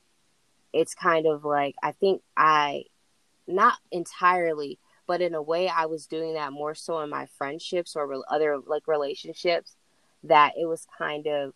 [0.72, 2.84] it's kind of like I think I
[3.48, 7.96] not entirely, but in a way, I was doing that more so in my friendships
[7.96, 9.76] or other like relationships.
[10.24, 11.54] That it was kind of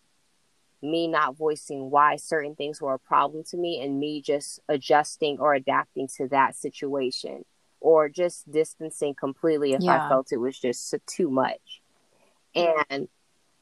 [0.82, 5.38] me not voicing why certain things were a problem to me and me just adjusting
[5.38, 7.44] or adapting to that situation
[7.80, 10.06] or just distancing completely if yeah.
[10.06, 11.82] I felt it was just too much.
[12.54, 13.08] And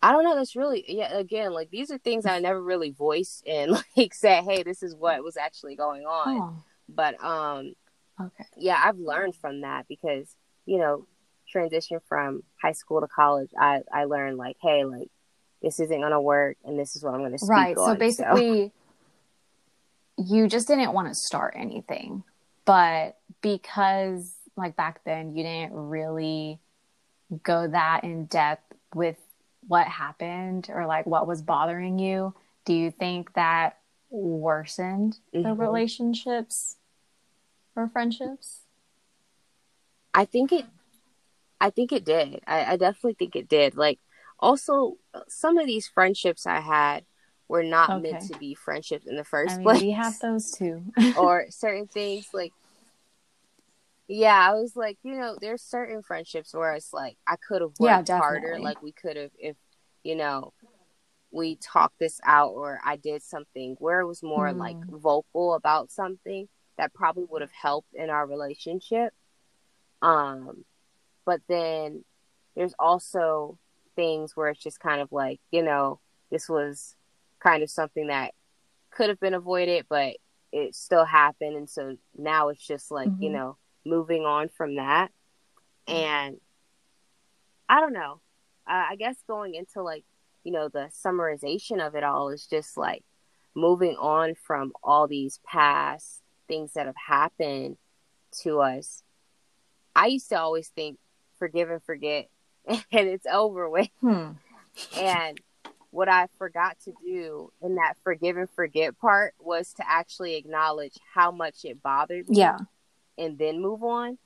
[0.03, 3.47] I don't know, that's really yeah, again, like these are things I never really voiced
[3.47, 6.41] and like said, hey, this is what was actually going on.
[6.41, 6.63] Oh.
[6.89, 7.75] But um
[8.21, 8.45] Okay.
[8.57, 10.35] Yeah, I've learned from that because,
[10.67, 11.07] you know,
[11.49, 15.09] transition from high school to college, I, I learned like, hey, like
[15.63, 17.77] this isn't gonna work and this is what I'm gonna speak Right.
[17.77, 18.73] On, so basically
[20.19, 20.25] so.
[20.25, 22.25] you just didn't want to start anything.
[22.69, 26.61] But because like back then you didn't really
[27.43, 29.17] go that in depth with
[29.67, 32.35] what happened or like what was bothering you,
[32.67, 33.79] do you think that
[34.11, 35.49] worsened mm-hmm.
[35.49, 36.77] the relationships
[37.75, 38.61] or friendships?
[40.13, 40.67] I think it
[41.63, 42.43] I think it did.
[42.47, 43.79] I, I definitely think it did.
[43.79, 43.99] Like
[44.39, 47.07] also some of these friendships I had
[47.49, 48.13] were not okay.
[48.13, 49.81] meant to be friendships in the first I mean, place.
[49.81, 50.83] We have those too.
[51.19, 52.53] or certain things like
[54.09, 57.73] yeah, I was like, you know, there's certain friendships where it's like I could have
[57.79, 59.57] worked yeah, harder, like we could have if
[60.03, 60.53] you know
[61.31, 64.57] we talked this out or I did something where it was more mm.
[64.57, 69.13] like vocal about something that probably would have helped in our relationship.
[70.01, 70.65] Um,
[71.27, 72.05] but then
[72.57, 73.59] there's also
[73.95, 76.95] things where it's just kind of like, you know, this was
[77.41, 78.33] kind of something that
[78.91, 80.17] could have been avoided, but
[80.53, 81.57] it still happened.
[81.57, 83.23] And so now it's just like, mm-hmm.
[83.23, 85.11] you know, moving on from that.
[85.87, 86.39] And
[87.69, 88.21] I don't know.
[88.67, 90.05] I guess going into like,
[90.45, 93.03] you know, the summarization of it all is just like
[93.55, 97.77] moving on from all these past things that have happened
[98.43, 99.03] to us,
[99.97, 100.99] I used to always think
[101.39, 102.29] forgive and forget
[102.67, 103.89] and it's over with.
[104.01, 104.33] Hmm.
[104.97, 105.41] And
[105.91, 110.97] what I forgot to do in that forgive and forget part was to actually acknowledge
[111.15, 112.39] how much it bothered me.
[112.39, 112.59] Yeah.
[113.19, 114.19] And then move on.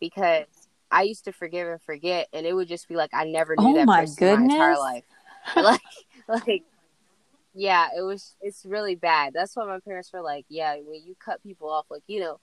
[0.00, 0.46] Because
[0.90, 3.68] I used to forgive and forget and it would just be like I never knew
[3.68, 4.48] oh that my person goodness.
[4.48, 5.04] my entire life.
[5.56, 5.80] like
[6.26, 6.64] like
[7.54, 9.32] yeah, it was it's really bad.
[9.34, 12.40] That's why my parents were like, yeah, when you cut people off, like, you know,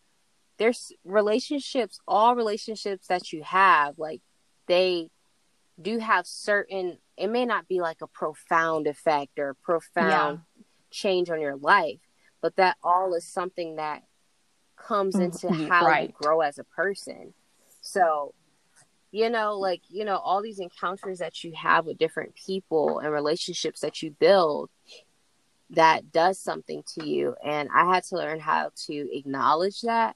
[0.57, 4.21] there's relationships, all relationships that you have, like
[4.67, 5.09] they
[5.81, 10.63] do have certain it may not be like a profound effect or profound yeah.
[10.91, 11.99] change on your life,
[12.41, 14.03] but that all is something that
[14.77, 15.25] comes mm-hmm.
[15.25, 16.09] into how right.
[16.09, 17.33] you grow as a person.
[17.81, 18.33] So,
[19.11, 23.11] you know, like, you know, all these encounters that you have with different people and
[23.11, 24.69] relationships that you build
[25.71, 27.35] that does something to you.
[27.43, 30.15] And I had to learn how to acknowledge that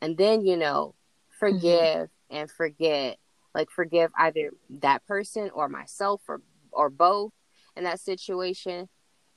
[0.00, 0.94] and then, you know,
[1.38, 2.36] forgive mm-hmm.
[2.36, 3.18] and forget.
[3.52, 6.40] Like forgive either that person or myself or
[6.70, 7.32] or both
[7.76, 8.88] in that situation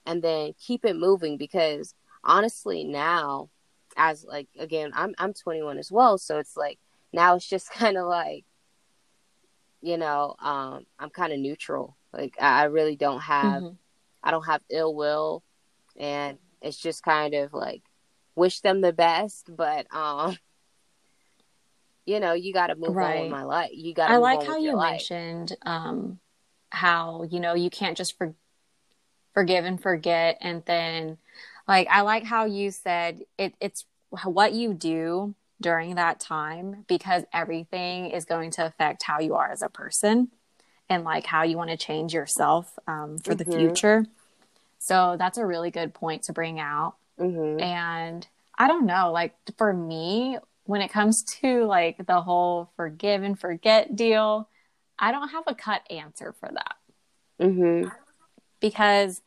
[0.05, 3.49] and then keep it moving because honestly now
[3.97, 6.79] as like again I'm I'm 21 as well so it's like
[7.11, 8.45] now it's just kind of like
[9.81, 13.75] you know um I'm kind of neutral like I really don't have mm-hmm.
[14.23, 15.43] I don't have ill will,
[15.97, 17.81] and it's just kind of like
[18.35, 20.37] wish them the best, but um,
[22.05, 23.21] you know, you got to move on Right.
[23.23, 23.71] with my life.
[23.73, 24.13] You got to.
[24.13, 24.91] I like on how you life.
[25.09, 26.19] mentioned um,
[26.69, 28.35] how you know you can't just for-
[29.33, 31.17] forgive and forget, and then
[31.68, 33.86] like I like how you said it, it's
[34.26, 39.51] what you do during that time because everything is going to affect how you are
[39.51, 40.30] as a person
[40.89, 43.53] and like how you want to change yourself um, for the Mhm.
[43.53, 44.05] future.
[44.80, 46.95] So that's a really good point to bring out.
[47.18, 52.72] hmm And I don't know, like for me, when it comes to like the whole
[52.76, 54.49] forgive and forget deal,
[54.99, 56.76] I don't have a cut answer for that
[57.39, 57.88] hmm
[58.59, 59.22] because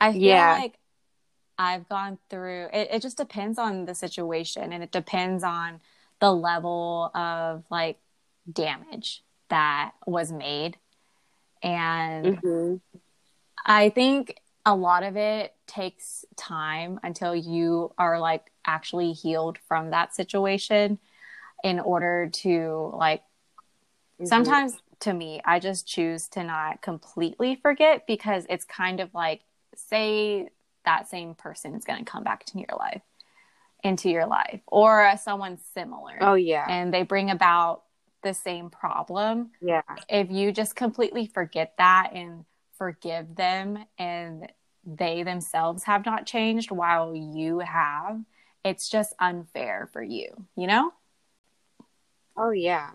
[0.00, 0.52] I feel Yeah.
[0.58, 0.78] like
[1.58, 5.80] I've gone through it, it just depends on the situation and it depends on
[6.20, 7.98] the level of like
[8.52, 10.78] damage that was made.
[11.62, 12.76] And hmm
[13.64, 19.90] I think a lot of it takes time until you are like actually healed from
[19.90, 20.98] that situation
[21.64, 23.22] in order to like
[24.20, 24.56] Mm-hmm.
[24.56, 29.42] sometimes to me I just choose to not completely forget because it's kind of like
[29.74, 30.48] say
[30.86, 33.02] that same person is going to come back into your life
[33.84, 36.16] into your life or someone similar.
[36.20, 37.82] Oh yeah, and they bring about
[38.22, 39.50] the same problem.
[39.60, 42.44] Yeah, if you just completely forget that and
[42.76, 44.50] forgive them and
[44.84, 48.20] they themselves have not changed while you have,
[48.64, 50.92] it's just unfair for you, you know?
[52.36, 52.90] oh yeah,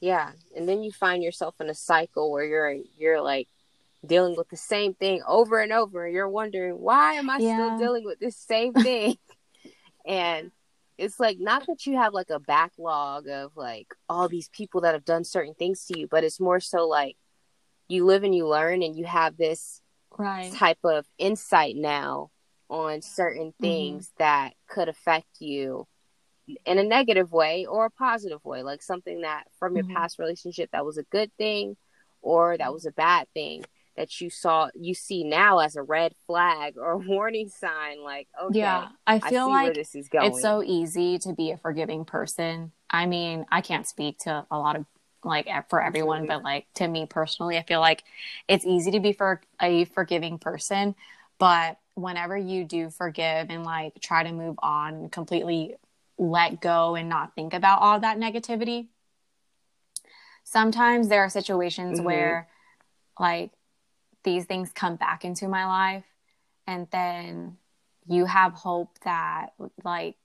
[0.00, 0.32] yeah.
[0.56, 3.48] And then you find yourself in a cycle where you're you're like
[4.04, 6.04] dealing with the same thing over and over.
[6.06, 7.54] And you're wondering why am I Yeah.
[7.54, 9.16] still dealing with this same thing?
[10.06, 10.50] and
[10.98, 14.94] it's like not that you have like a backlog of like all these people that
[14.94, 17.16] have done certain things to you, but it's more so like
[17.88, 19.80] you live and you learn and you have this
[20.16, 20.52] Right.
[20.52, 22.30] type of insight now
[22.68, 25.86] on certain things that could affect you
[26.66, 29.94] in a negative way or a positive way like something that from your Mhm.
[29.94, 31.76] past relationship that was a good thing
[32.20, 33.64] or that was a bad thing
[33.96, 38.28] that you saw you see now as a red flag or a warning sign like
[38.42, 38.88] okay Yeah.
[39.06, 42.04] I i, feel where like this is going it's so easy to be a forgiving
[42.04, 42.72] person.
[42.90, 44.86] I mean, I can't speak to a lot of
[45.24, 48.02] like for everyone, but like to me personally, I feel like
[48.48, 50.94] it's easy to be for a forgiving person,
[51.38, 55.76] but whenever you do forgive and like try to move on and completely
[56.18, 58.88] let go and not think about all that negativity,
[60.44, 62.04] sometimes there are situations Mhm.
[62.04, 62.48] where
[63.18, 63.52] like
[64.24, 66.04] these things come back into my life
[66.66, 67.56] and then
[68.08, 69.52] you have hope that
[69.84, 70.16] like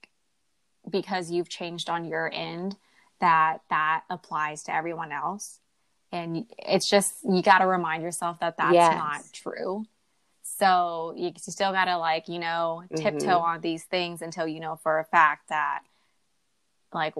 [0.88, 2.76] because you've changed on your end
[3.20, 5.60] that that applies to everyone else
[6.12, 8.96] and it's just you got to remind yourself that that's Yes.
[8.96, 9.84] not true
[10.42, 13.42] so you, still got to like you know tiptoe Mhm.
[13.42, 15.80] on these things until you know for a fact that
[16.92, 17.14] like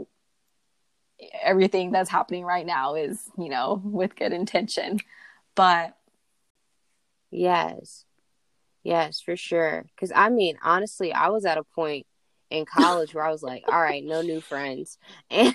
[1.42, 4.98] everything that's happening right now is you know with good intention
[5.54, 5.97] but
[7.30, 8.04] Yes.
[8.82, 9.84] Yes, for sure.
[9.94, 12.06] Because I mean, honestly, I was at a point
[12.50, 14.98] in college where I was like, all right, no new friends.
[15.30, 15.54] And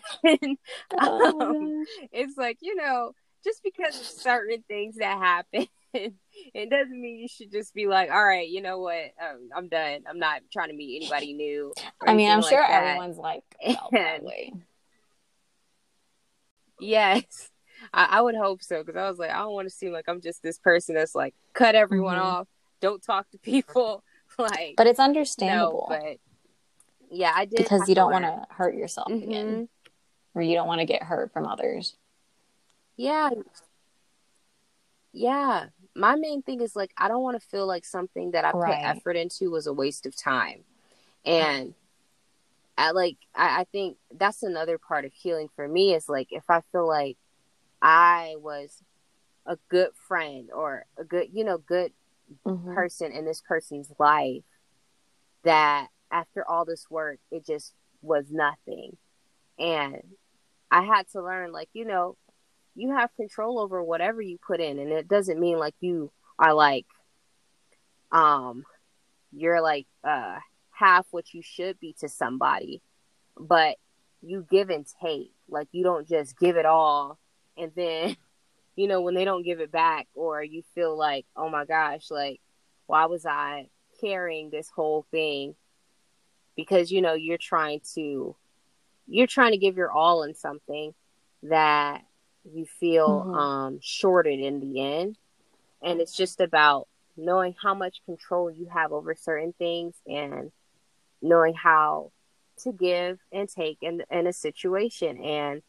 [1.02, 3.12] Oh um, it's like, you know,
[3.44, 8.10] just because of certain things that happen, it doesn't mean you should just be like,
[8.10, 9.12] all right, you know what?
[9.22, 10.02] Um, I'm done.
[10.08, 11.74] I'm not trying to meet anybody new.
[12.06, 12.84] I mean, I'm anything sure that.
[12.84, 14.54] everyone's like felt that way.
[16.80, 17.50] Yes.
[17.94, 20.06] I, I would hope so because I was like, I don't want to seem like
[20.08, 22.22] I'm just this person that's like, cut everyone Mhm.
[22.24, 22.48] off,
[22.82, 24.04] don't talk to people.
[24.38, 26.18] like, But it's no, understandable but
[27.10, 29.24] yeah, I did because you don't want to hurt yourself Mhm.
[29.24, 29.70] again,
[30.34, 31.96] or you don't want to get hurt from others.
[32.96, 33.30] Yeah,
[35.12, 35.68] yeah.
[35.96, 38.62] My main thing is like I don't want to feel like something that I put
[38.84, 40.64] effort into was a waste of time,
[41.26, 41.76] and
[42.78, 46.50] I like I, I think that's another part of healing for me is like if
[46.50, 47.18] I feel like
[47.84, 48.82] I was
[49.46, 51.92] a good friend or a good you know good
[52.46, 52.74] Mhm.
[52.74, 54.44] person in this person's life
[55.44, 58.98] that after all this work it just was nothing
[59.60, 60.02] and
[60.72, 62.16] i had to learn like you know
[62.76, 66.54] you have control over whatever you put in and it doesn't mean like you are
[66.54, 66.86] like
[68.12, 68.64] um
[69.32, 70.40] you're like uh
[70.72, 72.82] half what you should be to somebody
[73.38, 73.78] but
[74.22, 77.20] you give and take like you don't just give it all
[77.58, 78.16] and then
[78.76, 82.10] you know when they don't give it back or you feel like oh my gosh
[82.12, 82.42] like
[82.88, 83.68] why was i
[84.02, 85.56] carrying this whole thing?
[86.56, 88.36] Because you know you're trying to
[89.08, 90.94] you're trying to give your all in something
[91.44, 92.02] that
[92.44, 93.36] you feel Mhm.
[93.36, 95.18] um shorted in the end.
[95.82, 96.88] And it's just about
[97.18, 100.52] knowing how much control you have over certain things and
[101.22, 102.12] knowing how
[102.60, 105.18] to give and take in in a situation.
[105.24, 105.62] And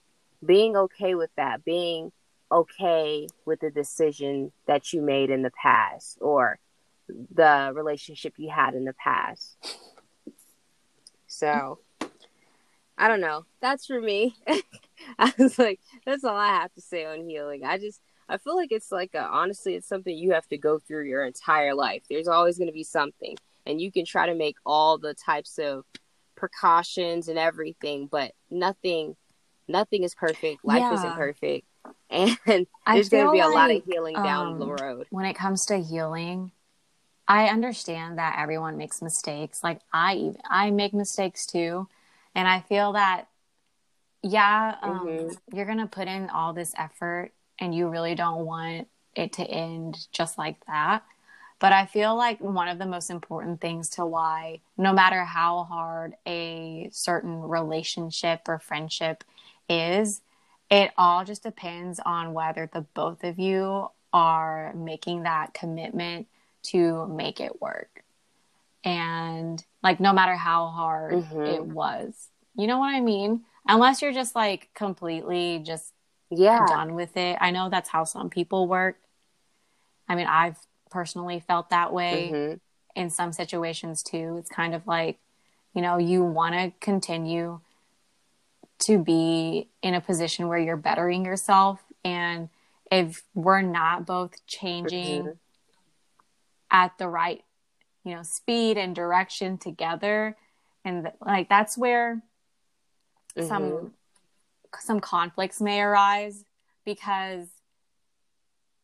[0.45, 2.13] being okay with that, being
[2.51, 6.59] okay with the decision that you made in the past or
[7.09, 9.57] the relationship you had in the past.
[11.27, 11.81] So,
[12.97, 13.45] I don't know.
[13.61, 14.37] That's for me.
[15.19, 17.65] I was like, that's all I have to say on healing.
[17.65, 20.79] I just, I feel like it's like a, honestly, it's something you have to go
[20.79, 22.03] through your entire life.
[22.09, 23.37] There's always going to be something,
[23.67, 25.85] and you can try to make all the types of
[26.37, 29.17] precautions and everything, but nothing,
[29.69, 30.65] nothing is perfect.
[30.65, 30.95] Life Yeah.
[30.95, 31.67] isn't perfect,
[32.11, 35.07] and there's going to be a lot of healing down the um, road.
[35.11, 36.53] when it comes to healing
[37.27, 41.89] i understand that everyone makes mistakes like i even i make mistakes too
[42.35, 43.27] and i feel that
[44.23, 45.37] yeah um, Mhm.
[45.53, 50.07] you're gonna put in all this effort and you really don't want it to end
[50.13, 51.03] just like that
[51.61, 55.65] but i feel like one of the most important things to why no matter how
[55.65, 59.25] hard a certain relationship or friendship
[59.69, 60.23] is
[60.71, 66.27] it all just depends on whether the both of you are making that commitment
[66.65, 68.05] to make it work.
[68.85, 71.41] And like, no matter how hard Mhm.
[71.45, 73.45] it was, you know what I mean?
[73.67, 75.93] Unless you're just like completely just
[76.31, 77.39] Yeah, done with it.
[77.41, 78.99] I know that's how some people work.
[80.09, 80.59] I mean, I've
[80.91, 82.55] personally felt that way hmm
[82.95, 84.37] in some situations too.
[84.39, 85.19] It's kind of like,
[85.75, 87.61] you know, you want to continue
[88.81, 91.81] to be in a position where you're bettering yourself.
[92.05, 92.49] And
[92.91, 95.39] if we're not both changing Mhm.
[96.71, 97.45] at the right,
[98.05, 100.37] you know, speed and direction together,
[100.85, 102.23] and like that's where
[103.37, 103.49] Mhm.
[103.49, 103.95] some
[104.81, 106.45] some conflicts may arise
[106.85, 107.49] because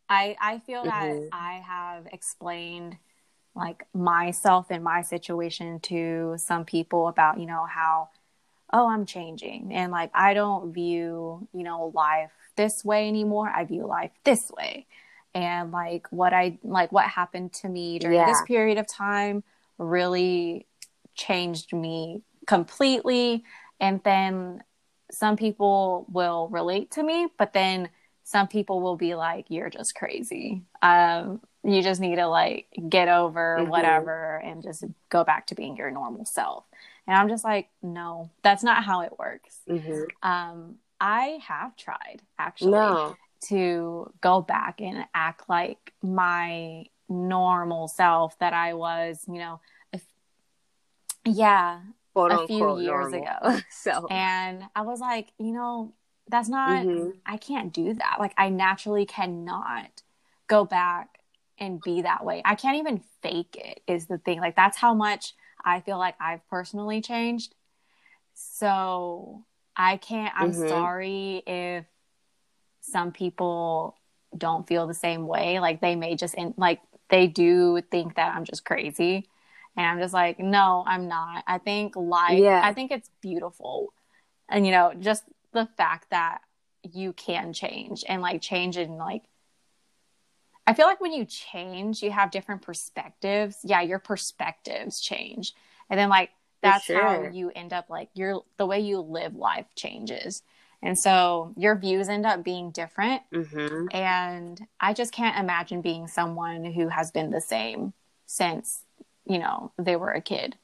[0.09, 1.29] I I feel that Mhm.
[1.33, 2.97] I have explained
[3.55, 8.11] like myself and my situation to some people about you know how
[8.73, 9.73] oh I'm changing.
[9.73, 13.49] And like I don't view you know life this way anymore.
[13.49, 14.87] I view life this way.
[15.35, 18.27] And like what I like what happened to me during Yeah.
[18.27, 19.43] this period of time
[19.79, 20.67] really
[21.15, 23.45] changed me completely.
[23.79, 24.63] And then
[25.13, 27.89] some people will relate to me but then
[28.23, 30.63] some people will be like you're just crazy.
[30.83, 33.69] Um you just need to like get over Mhm.
[33.69, 36.65] whatever and just go back to being your normal self
[37.11, 40.07] and i'm just like no that's not how it works Mhm.
[40.23, 43.17] um i have tried actually No.
[43.49, 49.61] to go back and act like my normal self that I was, you know,
[49.93, 50.05] if,
[51.25, 51.81] yeah.
[52.13, 53.23] Quote A few years normal.
[53.23, 53.61] ago.
[53.71, 54.07] so.
[54.11, 55.93] And I was like, you know,
[56.29, 57.15] that's not, Mhm.
[57.25, 58.17] I can't do that.
[58.21, 60.03] Like, I naturally cannot
[60.49, 61.19] go back
[61.59, 62.43] and be that way.
[62.45, 64.41] I can't even fake it, is the thing.
[64.41, 65.35] Like, that's how much
[65.65, 67.55] I feel like I've personally changed.
[68.35, 69.45] So
[69.77, 70.69] I can't, I'm Mhm.
[70.69, 71.87] sorry if
[72.81, 73.97] some people
[74.37, 75.61] don't feel the same way.
[75.61, 79.29] Like, they may just, in, like, they do think that I'm just crazy.
[79.77, 81.45] And I'm just like, no, I'm not.
[81.47, 82.61] I think life, Yeah.
[82.63, 83.93] I think it's beautiful.
[84.49, 86.43] And, you know, just the fact that
[86.83, 89.23] you can change and like change and like,
[90.71, 93.59] I feel like when you change, you have different perspectives.
[93.65, 95.53] Yeah, your perspectives change.
[95.91, 96.31] And then, like,
[96.63, 100.43] that's how you end up like your the way you live life changes.
[100.83, 103.23] And so your views end up being different.
[103.33, 107.95] hmm And I just can't imagine being someone who has been the same
[108.27, 108.85] since,
[109.27, 110.57] you know, they were a kid.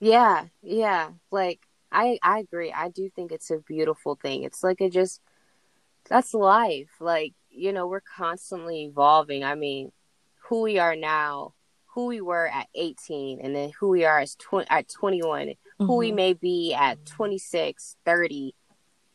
[0.00, 1.12] Yeah, yeah.
[1.30, 1.60] Like
[1.92, 2.72] I I agree.
[2.72, 4.42] I do think it's a beautiful thing.
[4.44, 5.20] It's like it just
[6.08, 6.90] that's life.
[7.00, 9.44] Like, you know, we're constantly evolving.
[9.44, 9.92] I mean,
[10.48, 11.54] who we are now,
[11.94, 15.96] who we were at 18 and then who we are as tw- at 21, who
[15.96, 16.14] we Mhm.
[16.14, 18.54] may be at 26, 30.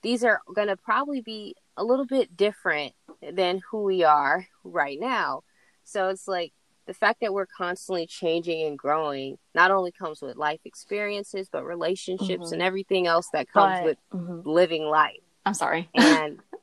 [0.02, 5.00] These are going to probably be a little bit different than who we are right
[5.00, 5.44] now.
[5.84, 6.54] So it's like
[6.88, 11.64] the fact that we're constantly changing and growing not only comes with life experiences, but
[11.64, 12.54] relationships Mhm.
[12.54, 14.46] and everything else that comes But with mhm.
[14.46, 15.22] living life.
[15.46, 15.89] I'm sorry.
[15.94, 16.42] And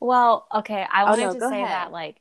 [0.00, 0.86] Well, okay.
[0.90, 1.68] I Oh, wanted no, to say ahead.
[1.70, 2.16] that like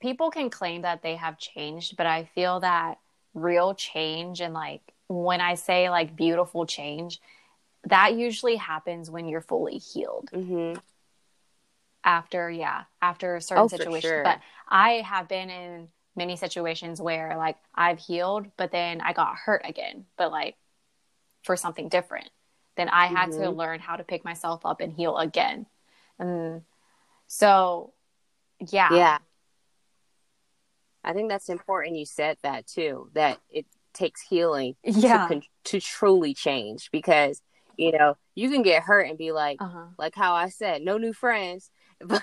[0.00, 2.98] people can claim that they have changed, but I feel that
[3.34, 7.20] real change and like when I say like beautiful change,
[7.84, 10.74] that usually happens when you're fully healed hmm
[12.04, 14.00] after, yeah, after a certain Oh, situation.
[14.00, 14.22] sure.
[14.24, 19.36] But I have been in many situations where like I've healed, but then I got
[19.36, 20.56] hurt again, but like
[21.44, 22.30] for something different.
[22.76, 23.56] Then I had to Mhm.
[23.56, 25.66] learn how to pick myself up and heal again.
[26.18, 26.62] And
[27.26, 27.92] so,
[28.70, 28.88] yeah.
[28.94, 29.18] yeah.
[31.02, 35.22] I think that's important you said that too, that it takes healing Yeah.
[35.22, 37.42] to, con- to truly change because,
[37.76, 39.86] you know, you can get hurt and be like, Uh-huh.
[39.98, 41.70] like how I said, no new friends.
[42.06, 42.22] But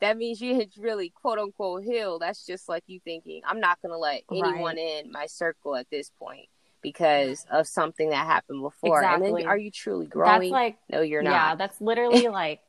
[0.00, 2.20] that means you had really quote unquote healed.
[2.22, 5.88] That's just like you thinking, I'm not going to let anyone in my circle at
[5.90, 6.46] this point
[6.82, 9.02] because of something that happened before.
[9.02, 9.42] And Exactly.
[9.42, 10.40] then are you truly growing?
[10.42, 11.30] That's like no, you're not.
[11.32, 12.60] yeah, that's literally like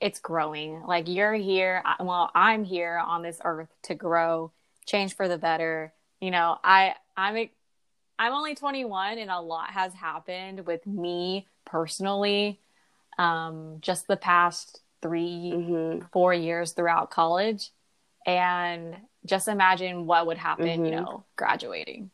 [0.00, 0.82] it's growing.
[0.82, 4.52] Like you're here, well, I'm here on this earth to grow,
[4.86, 5.92] change for the better.
[6.20, 7.48] You know, I I'm
[8.18, 12.60] I'm only 21 and a lot has happened with me personally
[13.18, 17.70] um just the past 3 hmm 4 years throughout college
[18.26, 20.96] and just imagine what would happen, you Mhm.
[20.96, 22.10] know, graduating.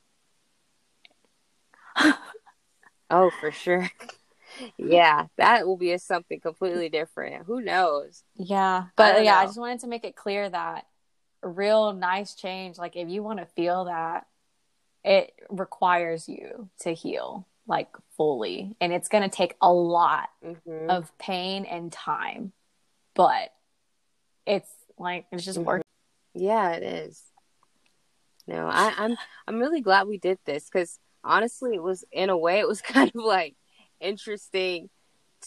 [3.11, 3.91] Oh, for sure.
[4.79, 7.47] yeah, that will be a, something completely different.
[7.47, 8.23] Who knows?
[8.37, 10.87] Yeah, but don't yeah, I just wanted to make it clear that
[11.43, 14.27] a real nice change, like if you want to feel that,
[15.05, 20.89] it requires you to heal like fully, and it's going to take a lot hmm
[20.89, 22.53] of pain and time,
[23.15, 23.53] but
[24.47, 25.67] it's like it's just Mhm.
[25.67, 25.83] worth.
[26.35, 27.23] Yeah, it is.
[28.47, 32.37] No, I, I'm I'm really glad we did this because honestly, it was in a
[32.37, 33.55] way it was kind of like
[34.01, 34.91] interesting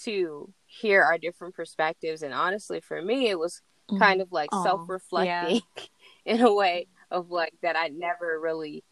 [0.03, 4.01] to hear our different perspectives, and honestly, for me, it was mm-hmm.
[4.01, 5.61] kind of like Aw, self-reflecting
[6.25, 8.83] in a way of like that I never really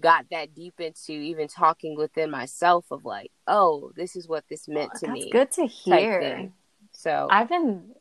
[0.00, 4.68] got that deep into even talking within myself of like, oh, this is what this
[4.68, 5.30] meant to me.
[5.30, 6.50] good to hear.
[6.92, 7.94] So I've been,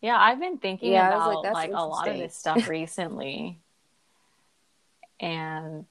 [0.00, 3.60] yeah, I've been thinking Yeah, was like, about like, a lot of this stuff recently,
[5.20, 5.84] and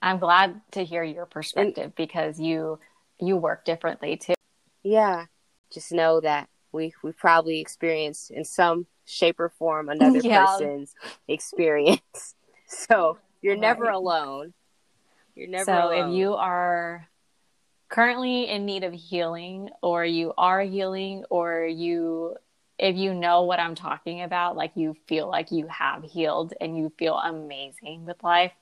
[0.00, 2.78] I'm glad to hear your perspective because you
[3.20, 4.34] you work differently too.
[4.82, 5.26] yeah,
[5.72, 10.46] just know that we we probably experienced in some shape or form another Yeah.
[10.46, 10.94] person's
[11.26, 12.34] experience.
[12.70, 14.52] So you're never alone.
[15.34, 16.10] You're never so alone.
[16.10, 17.08] if you are
[17.88, 22.36] currently in need of healing, or you are healing, or you
[22.78, 26.76] if you know what I'm talking about, like you feel like you have healed and
[26.76, 28.52] you feel amazing with life,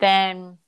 [0.00, 0.58] then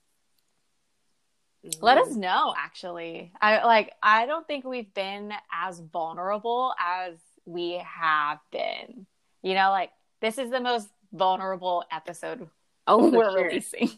[1.80, 2.20] let us mm-hmm.
[2.20, 7.14] know actually i like i don't think we've been as vulnerable as
[7.46, 9.06] we have been
[9.42, 9.90] you know like
[10.20, 12.48] this is the most vulnerable episode
[12.86, 13.44] oh, we're sure.
[13.44, 13.90] releasing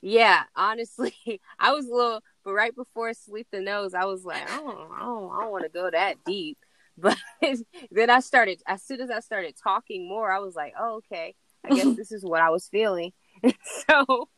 [0.00, 1.14] Yeah, honestly,
[1.58, 4.58] I was a little, but right before sleep the nose, I was like, oh, I
[4.58, 6.58] don't, I don't, I don't want to go that deep.
[7.00, 7.16] But
[7.92, 11.36] then I started, as soon as I started talking more, I was like, oh, okay,
[11.64, 13.12] I guess this is what I was feeling.
[13.88, 14.28] so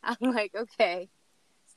[0.00, 1.08] I'm like, okay,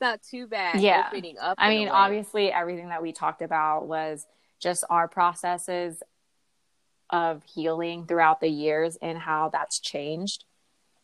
[0.00, 0.80] not too bad.
[0.80, 1.04] Yeah.
[1.08, 1.56] opening up.
[1.58, 4.26] i mean obviously everything that we talked about was
[4.60, 6.02] just our processes
[7.10, 10.44] of healing throughout the years and how that's changed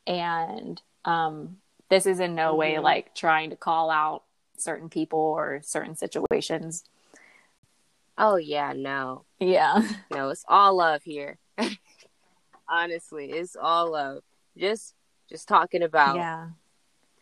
[0.07, 1.57] and um
[1.89, 2.83] this is in no way Mhm.
[2.83, 4.23] like trying to call out
[4.57, 6.85] certain people or certain situations
[8.17, 9.83] Oh yeah, no, yeah
[10.13, 11.37] no, it's all love here.
[12.69, 14.23] Honestly, it's all love.
[14.57, 14.95] Just,
[15.29, 16.49] just talking about yeah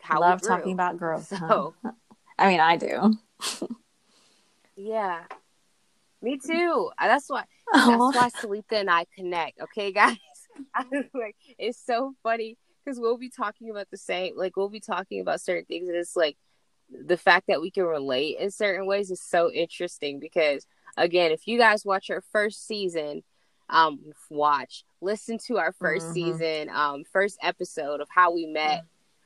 [0.03, 0.57] how love we grew.
[0.57, 1.29] talking about growth.
[1.31, 1.71] huh?
[2.39, 3.17] I mean, I do.
[4.75, 5.23] Yeah.
[6.21, 6.89] Me too.
[6.99, 7.43] That's why
[7.73, 9.59] Oh, that's why Salita and I connect.
[9.61, 10.17] Okay, guys.
[11.13, 15.19] Like, it's so funny because we'll be talking about the same like we'll be talking
[15.19, 16.35] about certain things and it's like
[16.89, 20.65] the fact that we can relate in certain ways is so interesting because
[20.97, 23.23] again, if you guys watch our first season,
[23.69, 23.99] um
[24.29, 26.13] watch, listen to our 1st Mhm.
[26.13, 28.83] season, um first episode of how we met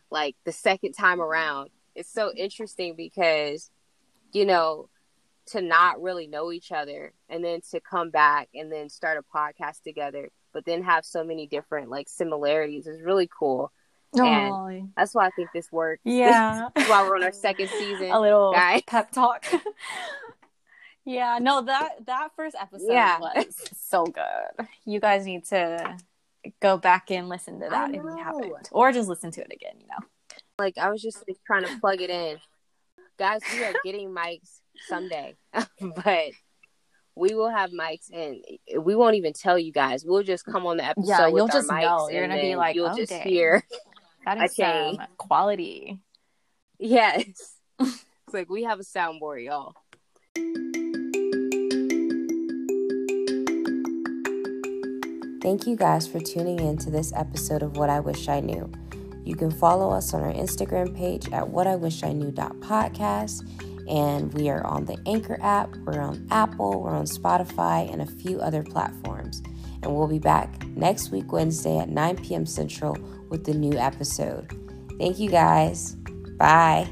[0.10, 1.70] like the second time around.
[1.96, 3.70] It's so interesting because
[4.34, 4.90] you know,
[5.48, 9.38] to not really know each other and then to come back and then start a
[9.38, 13.72] podcast together, but then have so many different like similarities is really cool.
[14.20, 14.80] Aw.
[14.96, 16.02] That's why I think this works.
[16.06, 16.68] yeah.
[16.76, 18.12] This is why we're on our second season.
[18.12, 18.82] a little guys.
[18.88, 19.46] pep talk.
[21.06, 23.20] yeah, no that that first episode Yeah.
[23.20, 23.46] was
[23.78, 24.68] so good.
[24.86, 25.98] You guys need to
[26.62, 29.76] go back and listen to that if you haven't, or just listen to it again.
[29.80, 30.06] You know.
[30.60, 32.38] Like I was just like, trying to plug it in.
[33.20, 35.36] Guys, we are getting mics someday.
[35.82, 36.32] but
[37.16, 38.44] we will have mics and
[38.84, 40.06] we won't even tell you guys.
[40.06, 41.08] We'll just come on the episode.
[41.08, 42.10] Yeah, you'll just know.
[42.10, 43.64] You're gonna be like, you'll "Oh, just dang." hear
[44.26, 46.00] That is some quality.
[46.80, 47.56] Yes.
[47.80, 49.74] it's like we have a soundboard, y'all.
[55.48, 58.70] Thank you guys for tuning in to this episode of What I Wish I Knew.
[59.24, 63.50] You can follow us on our Instagram page at What I Wish I Knew podcast,
[63.90, 68.06] and we are on the Anchor app, we're on Apple, we're on Spotify, and a
[68.06, 69.42] few other platforms.
[69.84, 72.46] And we'll be back next week, Wednesday at 9 p.m.
[72.46, 72.98] Central
[73.30, 74.52] with the new episode.
[75.00, 75.96] Thank you guys.
[76.38, 76.90] Bye.